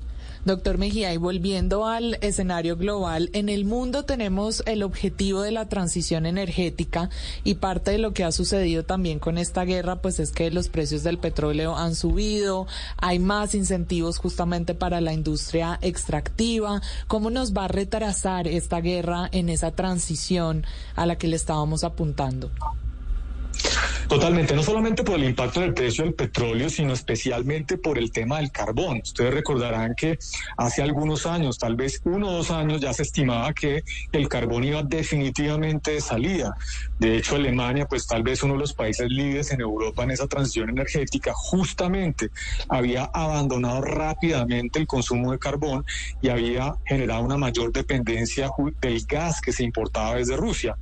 Doctor 0.46 0.78
Mejía, 0.78 1.14
y 1.14 1.18
volviendo 1.18 1.86
al 1.86 2.18
escenario 2.22 2.78
global, 2.78 3.30
en 3.34 3.50
el 3.50 3.66
mundo 3.66 4.04
tenemos 4.04 4.64
el 4.66 4.84
objetivo 4.84 5.42
de 5.42 5.52
la 5.52 5.68
transición 5.68 6.26
energética 6.26 7.10
y 7.44 7.56
parte 7.56 7.92
de 7.92 7.98
lo 7.98 8.14
que 8.14 8.24
ha 8.24 8.32
sucedido 8.32 8.84
también 8.84 9.20
con 9.20 9.38
esta 9.38 9.66
guerra, 9.66 9.98
pues 9.98 10.20
es 10.20 10.32
que 10.32 10.50
los 10.50 10.70
precios 10.70 11.04
del 11.04 11.18
petróleo 11.18 11.76
han 11.76 11.94
subido, 11.94 12.68
hay 12.98 13.20
más 13.20 13.54
incentivos 13.54 14.18
justamente 14.18 14.74
para 14.74 15.02
la 15.02 15.14
industria 15.14 15.78
extractiva. 15.82 16.82
¿Cómo 17.08 17.30
nos 17.30 17.54
va 17.54 17.66
a 17.66 17.68
retrasar 17.68 18.48
esta 18.48 18.80
guerra 18.80 19.28
en 19.34 19.50
esa 19.50 19.72
transición 19.72 20.66
a 20.96 21.06
la 21.06 21.18
que 21.18 21.28
le 21.28 21.36
estábamos 21.36 21.84
apuntando? 21.84 22.50
Totalmente, 24.10 24.56
no 24.56 24.64
solamente 24.64 25.04
por 25.04 25.18
el 25.18 25.26
impacto 25.26 25.60
del 25.60 25.76
precio 25.76 26.04
del 26.04 26.16
petróleo, 26.16 26.68
sino 26.72 26.94
especialmente 26.94 27.78
por 27.78 28.00
el 28.00 28.12
tema 28.12 28.40
del 28.40 28.52
carbón. 28.52 29.02
Ustedes 29.04 29.32
recordarán 29.32 29.94
que 29.94 30.18
hace 30.58 30.82
algunos 30.82 31.28
años, 31.28 31.60
tal 31.60 31.76
vez 31.76 32.02
uno 32.06 32.30
o 32.30 32.32
dos 32.32 32.50
años, 32.50 32.82
ya 32.82 32.92
se 32.92 33.04
estimaba 33.04 33.54
que 33.54 33.84
el 34.12 34.28
carbón 34.28 34.64
iba 34.64 34.82
definitivamente 34.82 35.92
de 35.92 36.02
salida. 36.02 36.56
De 37.00 37.18
hecho, 37.18 37.36
Alemania, 37.36 37.88
pues 37.88 38.06
tal 38.06 38.24
vez 38.24 38.44
uno 38.44 38.54
de 38.54 38.60
los 38.60 38.74
países 38.74 39.10
líderes 39.10 39.52
en 39.52 39.62
Europa 39.62 40.04
en 40.04 40.12
esa 40.12 40.28
transición 40.28 40.70
energética, 40.70 41.32
justamente 41.34 42.30
había 42.68 43.06
abandonado 43.06 43.82
rápidamente 43.82 44.80
el 44.80 44.88
consumo 44.88 45.32
de 45.32 45.40
carbón 45.40 45.86
y 46.22 46.30
había 46.30 46.76
generado 46.86 47.24
una 47.24 47.38
mayor 47.38 47.72
dependencia 47.72 48.52
del 48.82 49.06
gas 49.06 49.40
que 49.40 49.54
se 49.54 49.64
importaba 49.64 50.16
desde 50.16 50.36
Rusia. 50.36 50.78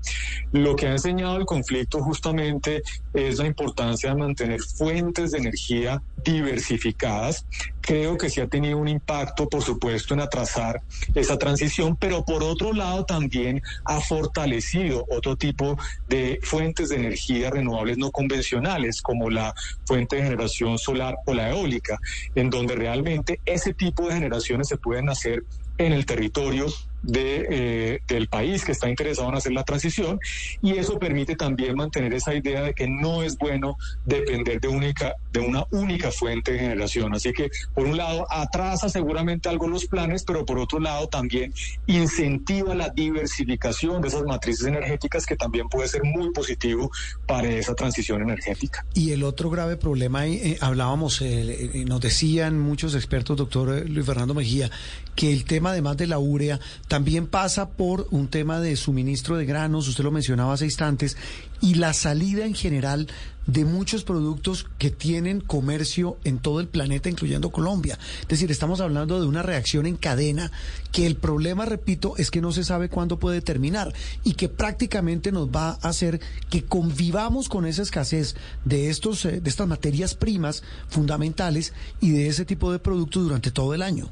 Lo 0.52 0.76
que 0.76 0.88
ha 0.88 0.92
enseñado 0.92 1.38
el 1.38 1.46
conflicto 1.46 2.02
justamente 2.02 2.82
es 3.14 3.38
la 3.38 3.46
importancia 3.46 4.10
de 4.10 4.16
mantener 4.16 4.60
fuentes 4.62 5.32
de 5.32 5.38
energía 5.38 6.02
diversificadas. 6.24 7.46
Creo 7.88 8.18
que 8.18 8.30
sí 8.30 8.42
ha 8.42 8.48
tenido 8.48 8.78
un 8.80 8.90
impacto, 8.90 9.48
por 9.48 9.64
supuesto, 9.64 10.14
en 10.14 10.20
atrasar 10.20 10.84
esa 11.16 11.38
transición, 11.38 11.96
pero 11.96 12.26
por 12.26 12.44
otro 12.44 12.74
lado 12.74 13.06
también 13.06 13.62
ha 13.86 14.02
fortalecido 14.02 15.06
otro 15.10 15.38
tipo 15.38 15.78
de 16.06 16.38
fuentes 16.44 16.90
de 16.90 16.98
energía 16.98 17.50
renovables 17.50 17.98
no 17.98 18.12
convencionales, 18.12 19.02
como 19.02 19.30
la 19.30 19.54
fuente 19.86 20.18
de 20.18 20.24
generación 20.24 20.78
solar 20.78 21.16
o 21.26 21.34
la 21.34 21.52
eólica, 21.52 21.98
en 22.36 22.50
donde 22.50 22.76
realmente 22.76 23.40
ese 23.46 23.74
tipo 23.74 24.10
de 24.10 24.16
generaciones 24.16 24.68
se 24.68 24.76
pueden 24.76 25.08
hacer 25.08 25.46
en 25.78 25.94
el 25.94 26.06
territorio 26.06 26.66
de, 27.04 27.48
eh, 27.50 28.02
del 28.08 28.28
país 28.28 28.66
que 28.66 28.72
está 28.72 28.90
interesado 28.90 29.30
en 29.30 29.36
hacer 29.36 29.52
la 29.54 29.64
transición 29.64 30.20
y 30.62 30.74
eso 30.78 31.00
permite 31.00 31.36
también 31.36 31.76
mantener 31.76 32.14
esa 32.14 32.34
idea 32.34 32.62
de 32.62 32.74
que 32.74 32.88
no 32.88 33.24
es 33.24 33.38
bueno 33.38 33.78
depender 34.06 34.60
de, 34.60 34.68
única, 34.68 35.16
de 35.32 35.40
una 35.40 35.66
única 35.72 36.12
fuente 36.12 36.54
de 36.54 36.60
generación. 36.60 37.14
Así 37.14 37.34
que, 37.34 37.50
por 37.74 37.86
un 37.86 37.98
lado, 37.98 38.26
atrasa 38.30 38.90
seguramente 38.90 39.50
algo 39.50 39.68
los 39.68 39.86
planes, 39.86 40.24
pero 40.24 40.46
por 40.46 40.60
otro 40.60 40.80
lado 40.80 41.08
también 41.08 41.54
incentiva 41.86 42.76
la 42.76 42.90
diversificación 42.90 44.02
de 44.02 44.08
esas 44.08 44.24
matrices 44.24 44.66
energéticas 44.68 45.26
que 45.26 45.36
también 45.36 45.70
puede 45.70 45.88
ser 45.88 46.04
muy 46.04 46.32
positivo 46.32 46.92
para 47.26 47.50
esa 47.50 47.76
transición 47.76 48.22
energética. 48.22 48.86
Y 48.94 49.12
el 49.12 49.24
otro 49.24 49.50
grave 49.50 49.78
problema, 49.78 50.28
eh, 50.28 50.58
hablábamos, 50.62 51.22
eh, 51.22 51.84
nos 51.88 52.02
decían 52.02 52.60
muchos 52.60 52.96
expertos, 52.96 53.38
doctor 53.38 53.88
Luis 53.90 54.06
Fernando 54.06 54.34
Mejía, 54.34 54.70
que 55.16 55.34
el 55.34 55.46
tema 55.46 55.72
además 55.72 55.98
de 55.98 56.08
la 56.08 56.20
urea, 56.20 56.60
también 56.88 57.28
pasa 57.28 57.70
por 57.70 58.08
un 58.12 58.28
tema 58.28 58.60
de 58.60 58.76
suministro 58.76 59.38
de 59.38 59.46
granos, 59.46 59.88
usted 59.88 60.04
lo 60.04 60.12
mencionaba 60.12 60.54
hace 60.54 60.66
instantes, 60.66 61.18
y 61.62 61.76
la 61.76 61.94
salida 61.94 62.46
en 62.46 62.54
general 62.54 63.08
de 63.48 63.66
muchos 63.66 64.04
productos 64.04 64.68
que 64.78 64.92
tienen 64.92 65.40
comercio 65.40 66.18
en 66.24 66.38
todo 66.40 66.60
el 66.60 66.68
planeta, 66.68 67.10
incluyendo 67.10 67.50
Colombia. 67.50 67.98
Es 68.22 68.28
decir, 68.28 68.52
estamos 68.52 68.82
hablando 68.82 69.20
de 69.20 69.28
una 69.28 69.42
reacción 69.42 69.86
en 69.86 69.96
cadena 69.96 70.52
que 70.92 71.08
el 71.08 71.16
problema, 71.16 71.66
repito, 71.66 72.16
es 72.18 72.30
que 72.30 72.42
no 72.42 72.52
se 72.52 72.66
sabe 72.66 72.90
cuándo 72.90 73.20
puede 73.20 73.42
terminar 73.42 73.94
y 74.24 74.34
que 74.34 74.50
prácticamente 74.50 75.32
nos 75.32 75.50
va 75.50 75.70
a 75.70 75.90
hacer 75.90 76.20
que 76.50 76.66
convivamos 76.66 77.48
con 77.48 77.66
esa 77.66 77.82
escasez 77.82 78.36
de, 78.66 78.90
estos, 78.90 79.24
eh, 79.26 79.40
de 79.40 79.50
estas 79.50 79.68
materias 79.68 80.14
primas 80.14 80.62
fundamentales 80.90 81.74
y 82.02 82.12
de 82.12 82.28
ese 82.28 82.46
tipo 82.46 82.72
de 82.72 82.80
productos 82.80 83.24
durante 83.24 83.52
todo 83.52 83.74
el 83.74 83.82
año. 83.82 84.12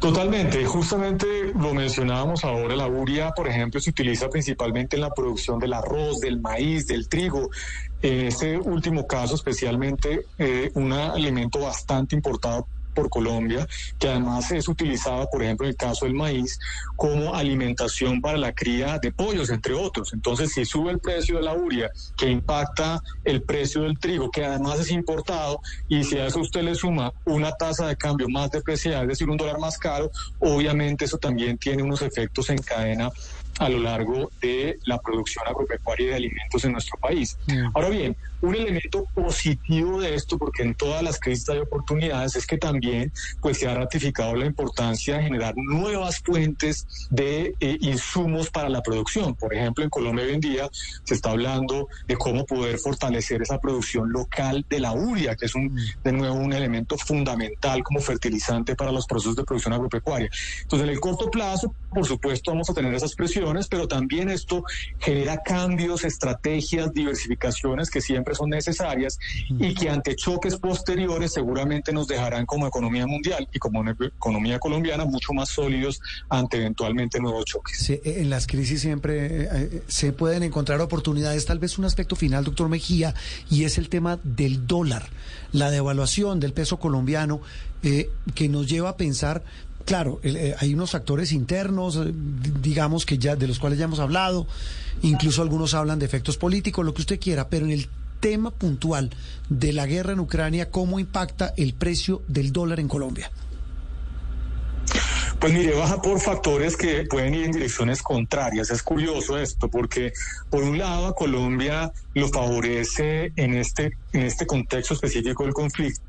Totalmente, 0.00 0.64
justamente 0.64 1.26
lo 1.54 1.74
mencionábamos 1.74 2.44
ahora, 2.44 2.76
la 2.76 2.86
uria, 2.86 3.32
por 3.32 3.48
ejemplo, 3.48 3.80
se 3.80 3.90
utiliza 3.90 4.30
principalmente 4.30 4.94
en 4.94 5.02
la 5.02 5.10
producción 5.10 5.58
del 5.58 5.72
arroz, 5.72 6.20
del 6.20 6.40
maíz, 6.40 6.86
del 6.86 7.08
trigo. 7.08 7.50
En 8.00 8.26
este 8.26 8.58
último 8.58 9.08
caso, 9.08 9.34
especialmente, 9.34 10.26
eh, 10.38 10.70
un 10.74 10.92
alimento 10.92 11.58
bastante 11.58 12.14
importado 12.14 12.68
por 12.98 13.10
Colombia, 13.10 13.64
que 13.96 14.08
además 14.08 14.50
es 14.50 14.66
utilizada, 14.66 15.26
por 15.26 15.40
ejemplo, 15.40 15.66
en 15.66 15.70
el 15.70 15.76
caso 15.76 16.04
del 16.04 16.14
maíz, 16.14 16.58
como 16.96 17.32
alimentación 17.32 18.20
para 18.20 18.36
la 18.36 18.52
cría 18.52 18.98
de 18.98 19.12
pollos, 19.12 19.50
entre 19.50 19.72
otros. 19.74 20.12
Entonces, 20.12 20.52
si 20.52 20.64
sube 20.64 20.90
el 20.90 20.98
precio 20.98 21.36
de 21.36 21.42
la 21.42 21.54
uria, 21.54 21.92
que 22.16 22.28
impacta 22.28 23.00
el 23.22 23.42
precio 23.44 23.82
del 23.82 24.00
trigo, 24.00 24.32
que 24.32 24.44
además 24.44 24.80
es 24.80 24.90
importado, 24.90 25.60
y 25.86 26.02
si 26.02 26.18
a 26.18 26.26
eso 26.26 26.40
usted 26.40 26.62
le 26.62 26.74
suma 26.74 27.12
una 27.24 27.52
tasa 27.52 27.86
de 27.86 27.96
cambio 27.96 28.28
más 28.28 28.50
depreciada, 28.50 29.02
es 29.02 29.08
decir, 29.08 29.30
un 29.30 29.36
dólar 29.36 29.60
más 29.60 29.78
caro, 29.78 30.10
obviamente 30.40 31.04
eso 31.04 31.18
también 31.18 31.56
tiene 31.56 31.84
unos 31.84 32.02
efectos 32.02 32.50
en 32.50 32.58
cadena 32.58 33.10
a 33.58 33.68
lo 33.68 33.78
largo 33.78 34.30
de 34.40 34.78
la 34.84 34.98
producción 34.98 35.46
agropecuaria 35.46 36.08
de 36.08 36.14
alimentos 36.14 36.64
en 36.64 36.72
nuestro 36.72 36.98
país. 36.98 37.38
Mm. 37.46 37.70
Ahora 37.74 37.88
bien, 37.88 38.16
un 38.40 38.54
elemento 38.54 39.04
positivo 39.14 40.00
de 40.00 40.14
esto, 40.14 40.38
porque 40.38 40.62
en 40.62 40.74
todas 40.74 41.02
las 41.02 41.18
crisis 41.18 41.48
hay 41.48 41.58
oportunidades, 41.58 42.36
es 42.36 42.46
que 42.46 42.56
también 42.56 43.12
pues, 43.40 43.58
se 43.58 43.66
ha 43.66 43.74
ratificado 43.74 44.34
la 44.34 44.46
importancia 44.46 45.16
de 45.16 45.24
generar 45.24 45.54
nuevas 45.56 46.20
fuentes 46.20 46.86
de 47.10 47.54
eh, 47.60 47.78
insumos 47.80 48.50
para 48.50 48.68
la 48.68 48.82
producción. 48.82 49.34
Por 49.34 49.54
ejemplo, 49.54 49.82
en 49.82 49.90
Colombia 49.90 50.24
hoy 50.24 50.34
en 50.34 50.40
día 50.40 50.68
se 51.04 51.14
está 51.14 51.30
hablando 51.30 51.88
de 52.06 52.16
cómo 52.16 52.44
poder 52.46 52.78
fortalecer 52.78 53.42
esa 53.42 53.58
producción 53.58 54.12
local 54.12 54.64
de 54.68 54.80
la 54.80 54.92
uria, 54.92 55.34
que 55.34 55.46
es 55.46 55.54
un, 55.54 55.76
de 56.04 56.12
nuevo 56.12 56.36
un 56.36 56.52
elemento 56.52 56.96
fundamental 56.96 57.82
como 57.82 58.00
fertilizante 58.00 58.76
para 58.76 58.92
los 58.92 59.06
procesos 59.06 59.36
de 59.36 59.44
producción 59.44 59.74
agropecuaria. 59.74 60.30
Entonces, 60.62 60.86
en 60.86 60.94
el 60.94 61.00
corto 61.00 61.30
plazo, 61.30 61.74
por 61.90 62.06
supuesto, 62.06 62.50
vamos 62.50 62.68
a 62.70 62.74
tener 62.74 62.94
esas 62.94 63.14
presiones, 63.14 63.68
pero 63.68 63.88
también 63.88 64.28
esto 64.28 64.64
genera 64.98 65.38
cambios, 65.38 66.04
estrategias, 66.04 66.92
diversificaciones 66.92 67.90
que 67.90 68.00
siempre 68.00 68.34
son 68.34 68.50
necesarias 68.50 69.18
y 69.48 69.74
que 69.74 69.90
ante 69.90 70.14
choques 70.16 70.56
posteriores 70.56 71.32
seguramente 71.32 71.92
nos 71.92 72.06
dejarán 72.06 72.46
como 72.46 72.66
economía 72.66 73.06
mundial 73.06 73.48
y 73.52 73.58
como 73.58 73.88
economía 73.88 74.58
colombiana 74.58 75.04
mucho 75.04 75.32
más 75.32 75.48
sólidos 75.48 76.00
ante 76.28 76.58
eventualmente 76.58 77.20
nuevos 77.20 77.44
choques. 77.44 77.90
E, 77.90 78.00
en 78.04 78.30
las 78.30 78.46
crisis 78.46 78.80
siempre 78.80 79.26
eh, 79.26 79.48
eh, 79.52 79.82
se 79.88 80.12
pueden 80.12 80.42
encontrar 80.42 80.80
oportunidades. 80.80 81.46
Tal 81.46 81.58
vez 81.58 81.78
un 81.78 81.84
aspecto 81.84 82.16
final, 82.16 82.44
doctor 82.44 82.68
Mejía, 82.68 83.14
y 83.50 83.64
es 83.64 83.78
el 83.78 83.88
tema 83.88 84.18
del 84.22 84.66
dólar, 84.66 85.08
la 85.52 85.70
devaluación 85.70 86.40
del 86.40 86.52
peso 86.52 86.78
colombiano, 86.78 87.40
eh, 87.82 88.10
que 88.34 88.48
nos 88.48 88.66
lleva 88.66 88.90
a 88.90 88.96
pensar 88.96 89.44
claro, 89.88 90.20
hay 90.58 90.74
unos 90.74 90.90
factores 90.90 91.32
internos, 91.32 91.98
digamos 92.60 93.06
que 93.06 93.16
ya 93.16 93.36
de 93.36 93.48
los 93.48 93.58
cuales 93.58 93.78
ya 93.78 93.86
hemos 93.86 94.00
hablado, 94.00 94.46
incluso 95.00 95.40
algunos 95.40 95.72
hablan 95.72 95.98
de 95.98 96.04
efectos 96.04 96.36
políticos, 96.36 96.84
lo 96.84 96.92
que 96.92 97.00
usted 97.00 97.18
quiera, 97.18 97.48
pero 97.48 97.64
en 97.64 97.72
el 97.72 97.88
tema 98.20 98.50
puntual 98.50 99.08
de 99.48 99.72
la 99.72 99.86
guerra 99.86 100.12
en 100.12 100.20
Ucrania, 100.20 100.70
¿cómo 100.70 100.98
impacta 101.00 101.54
el 101.56 101.72
precio 101.72 102.20
del 102.28 102.52
dólar 102.52 102.80
en 102.80 102.88
Colombia? 102.88 103.32
Pues 105.40 105.54
mire, 105.54 105.74
baja 105.74 106.02
por 106.02 106.20
factores 106.20 106.76
que 106.76 107.04
pueden 107.04 107.34
ir 107.34 107.44
en 107.46 107.52
direcciones 107.52 108.02
contrarias. 108.02 108.68
Es 108.70 108.82
curioso 108.82 109.38
esto, 109.38 109.70
porque 109.70 110.12
por 110.50 110.64
un 110.64 110.76
lado 110.76 111.06
a 111.06 111.14
Colombia 111.14 111.92
lo 112.12 112.28
favorece 112.28 113.32
en 113.36 113.54
este, 113.54 113.96
en 114.12 114.24
este 114.24 114.44
contexto 114.44 114.92
específico 114.92 115.44
del 115.44 115.54
conflicto 115.54 116.02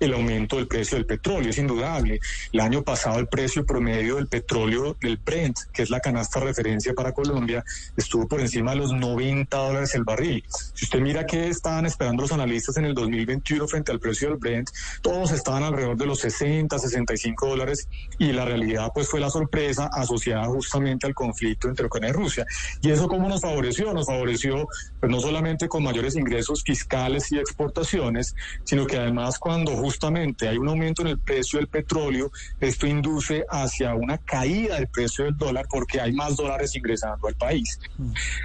el 0.00 0.12
aumento 0.12 0.56
del 0.56 0.66
precio 0.66 0.96
del 0.96 1.06
petróleo, 1.06 1.50
es 1.50 1.58
indudable. 1.58 2.20
El 2.52 2.60
año 2.60 2.82
pasado 2.82 3.18
el 3.18 3.28
precio 3.28 3.64
promedio 3.64 4.16
del 4.16 4.26
petróleo 4.26 4.96
del 5.00 5.16
Brent, 5.16 5.56
que 5.72 5.82
es 5.82 5.90
la 5.90 6.00
canasta 6.00 6.40
referencia 6.40 6.94
para 6.94 7.12
Colombia, 7.12 7.64
estuvo 7.96 8.26
por 8.26 8.40
encima 8.40 8.72
de 8.72 8.78
los 8.78 8.92
90 8.92 9.56
dólares 9.56 9.94
el 9.94 10.04
barril. 10.04 10.44
Si 10.74 10.84
usted 10.84 11.00
mira 11.00 11.26
qué 11.26 11.48
estaban 11.48 11.86
esperando 11.86 12.22
los 12.22 12.32
analistas 12.32 12.76
en 12.76 12.86
el 12.86 12.94
2021 12.94 13.68
frente 13.68 13.92
al 13.92 14.00
precio 14.00 14.28
del 14.28 14.38
Brent, 14.38 14.70
todos 15.02 15.32
estaban 15.32 15.62
alrededor 15.62 15.96
de 15.96 16.06
los 16.06 16.20
60, 16.20 16.78
65 16.78 17.46
dólares 17.46 17.88
y 18.18 18.32
la 18.32 18.44
realidad 18.44 18.90
pues 18.94 19.08
fue 19.08 19.20
la 19.20 19.30
sorpresa 19.30 19.86
asociada 19.92 20.44
justamente 20.46 21.06
al 21.06 21.14
conflicto 21.14 21.68
entre 21.68 21.86
Ucrania 21.86 22.10
y 22.10 22.12
Rusia. 22.12 22.46
¿Y 22.82 22.90
eso 22.90 23.08
cómo 23.08 23.28
nos 23.28 23.40
favoreció? 23.40 23.92
Nos 23.92 24.06
favoreció 24.06 24.66
pues 25.00 25.10
no 25.10 25.20
solamente 25.20 25.68
con 25.68 25.82
mayores 25.82 26.16
ingresos 26.16 26.62
fiscales 26.62 27.30
y 27.32 27.38
exportaciones, 27.38 28.34
sino 28.64 28.86
que 28.86 28.96
además 28.96 29.38
cuando 29.44 29.76
justamente 29.76 30.48
hay 30.48 30.56
un 30.56 30.70
aumento 30.70 31.02
en 31.02 31.08
el 31.08 31.18
precio 31.18 31.58
del 31.58 31.68
petróleo, 31.68 32.32
esto 32.60 32.86
induce 32.86 33.44
hacia 33.50 33.94
una 33.94 34.16
caída 34.16 34.76
del 34.76 34.88
precio 34.88 35.26
del 35.26 35.36
dólar 35.36 35.66
porque 35.68 36.00
hay 36.00 36.14
más 36.14 36.34
dólares 36.34 36.74
ingresando 36.74 37.28
al 37.28 37.34
país. 37.34 37.78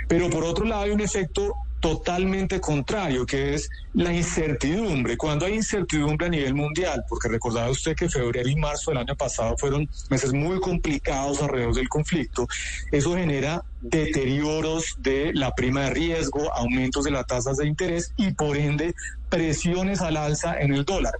Pero 0.09 0.29
por 0.29 0.43
otro 0.43 0.65
lado 0.65 0.81
hay 0.81 0.91
un 0.91 0.99
efecto 0.99 1.55
totalmente 1.79 2.59
contrario, 2.59 3.25
que 3.25 3.53
es 3.53 3.69
la 3.93 4.13
incertidumbre. 4.13 5.17
Cuando 5.17 5.45
hay 5.45 5.53
incertidumbre 5.53 6.27
a 6.27 6.29
nivel 6.29 6.53
mundial, 6.53 7.03
porque 7.07 7.29
recordaba 7.29 7.69
usted 7.69 7.95
que 7.95 8.09
febrero 8.09 8.49
y 8.49 8.55
marzo 8.55 8.91
del 8.91 8.99
año 8.99 9.15
pasado 9.15 9.55
fueron 9.57 9.89
meses 10.09 10.33
muy 10.33 10.59
complicados 10.59 11.41
alrededor 11.41 11.75
del 11.75 11.89
conflicto, 11.89 12.47
eso 12.91 13.15
genera 13.15 13.63
deterioros 13.81 14.95
de 14.97 15.31
la 15.33 15.55
prima 15.55 15.83
de 15.83 15.89
riesgo, 15.91 16.53
aumentos 16.53 17.05
de 17.05 17.11
las 17.11 17.25
tasas 17.25 17.57
de 17.57 17.67
interés 17.67 18.13
y 18.17 18.31
por 18.31 18.57
ende 18.57 18.93
presiones 19.29 20.01
al 20.01 20.17
alza 20.17 20.59
en 20.59 20.73
el 20.73 20.83
dólar. 20.83 21.13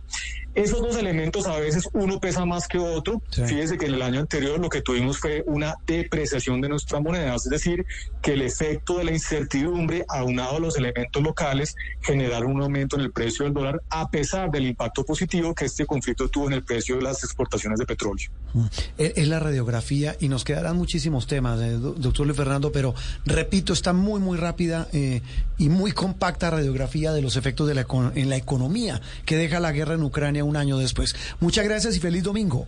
Esos 0.56 0.82
dos 0.82 0.98
elementos 0.98 1.46
a 1.48 1.58
veces 1.60 1.88
uno 1.94 2.20
pesa 2.20 2.46
más 2.46 2.68
que 2.68 2.78
otro. 2.80 3.22
Sí. 3.30 3.44
Fíjese 3.46 3.78
que 3.78 3.86
en 3.86 3.94
el 3.94 4.02
año 4.02 4.20
anterior 4.20 4.60
lo 4.60 4.70
que 4.70 4.82
tuvimos 4.82 5.18
fue 5.20 5.44
una 5.48 5.76
depreciación 5.86 6.60
de 6.62 6.70
nuestra 6.70 7.00
moneda, 7.00 7.36
es 7.36 7.44
decir, 7.44 7.86
que 8.22 8.34
el 8.34 8.42
efecto 8.42 8.98
de 8.98 9.04
la 9.06 9.12
incertidumbre 9.12 10.06
aunado 10.10 10.58
a 10.58 10.60
los 10.60 10.76
elementos 10.78 11.22
locales 11.22 11.76
generaron 12.02 12.52
un 12.52 12.62
aumento 12.64 12.96
en 12.98 13.04
el 13.04 13.12
precio 13.12 13.46
del 13.46 13.54
dólar 13.54 13.82
a 13.90 14.10
pesar 14.10 14.50
del 14.52 14.66
impacto 14.66 15.04
positivo 15.06 15.54
que 15.54 15.66
este 15.66 15.86
conflicto 15.86 16.28
tuvo 16.30 16.48
en 16.48 16.54
el 16.54 16.64
precio 16.64 16.96
de 16.98 17.04
las 17.04 17.24
exportaciones 17.24 17.80
de 17.80 17.86
petróleo. 17.86 18.30
Mm. 18.54 18.66
Es 18.98 19.28
la 19.28 19.40
radiografía 19.40 20.16
y 20.20 20.28
nos 20.30 20.44
quedarán 20.44 20.76
muchísimos 20.78 21.28
temas, 21.28 21.62
eh, 21.62 21.72
do- 21.72 21.94
doctor 21.94 22.26
Luis 22.26 22.38
Fernando, 22.38 22.72
pero 22.72 22.96
repito, 23.26 23.74
está 23.74 23.94
muy, 23.94 24.20
muy 24.20 24.38
rápida 24.38 24.88
eh, 24.94 25.22
y 25.58 25.70
muy 25.70 25.92
compacta 25.92 26.50
radiografía 26.50 27.14
de 27.14 27.22
los 27.22 27.36
efectos 27.36 27.68
de 27.68 27.76
la, 27.76 27.86
en 28.16 28.30
la 28.30 28.36
economía 28.38 29.02
que 29.26 29.36
deja 29.38 29.60
la 29.60 29.72
guerra 29.72 29.94
en 29.94 30.04
Ucrania 30.04 30.39
un 30.44 30.58
año 30.58 30.78
después. 30.78 31.16
Muchas 31.40 31.66
gracias 31.66 31.96
y 31.96 32.00
feliz 32.00 32.24
domingo. 32.24 32.68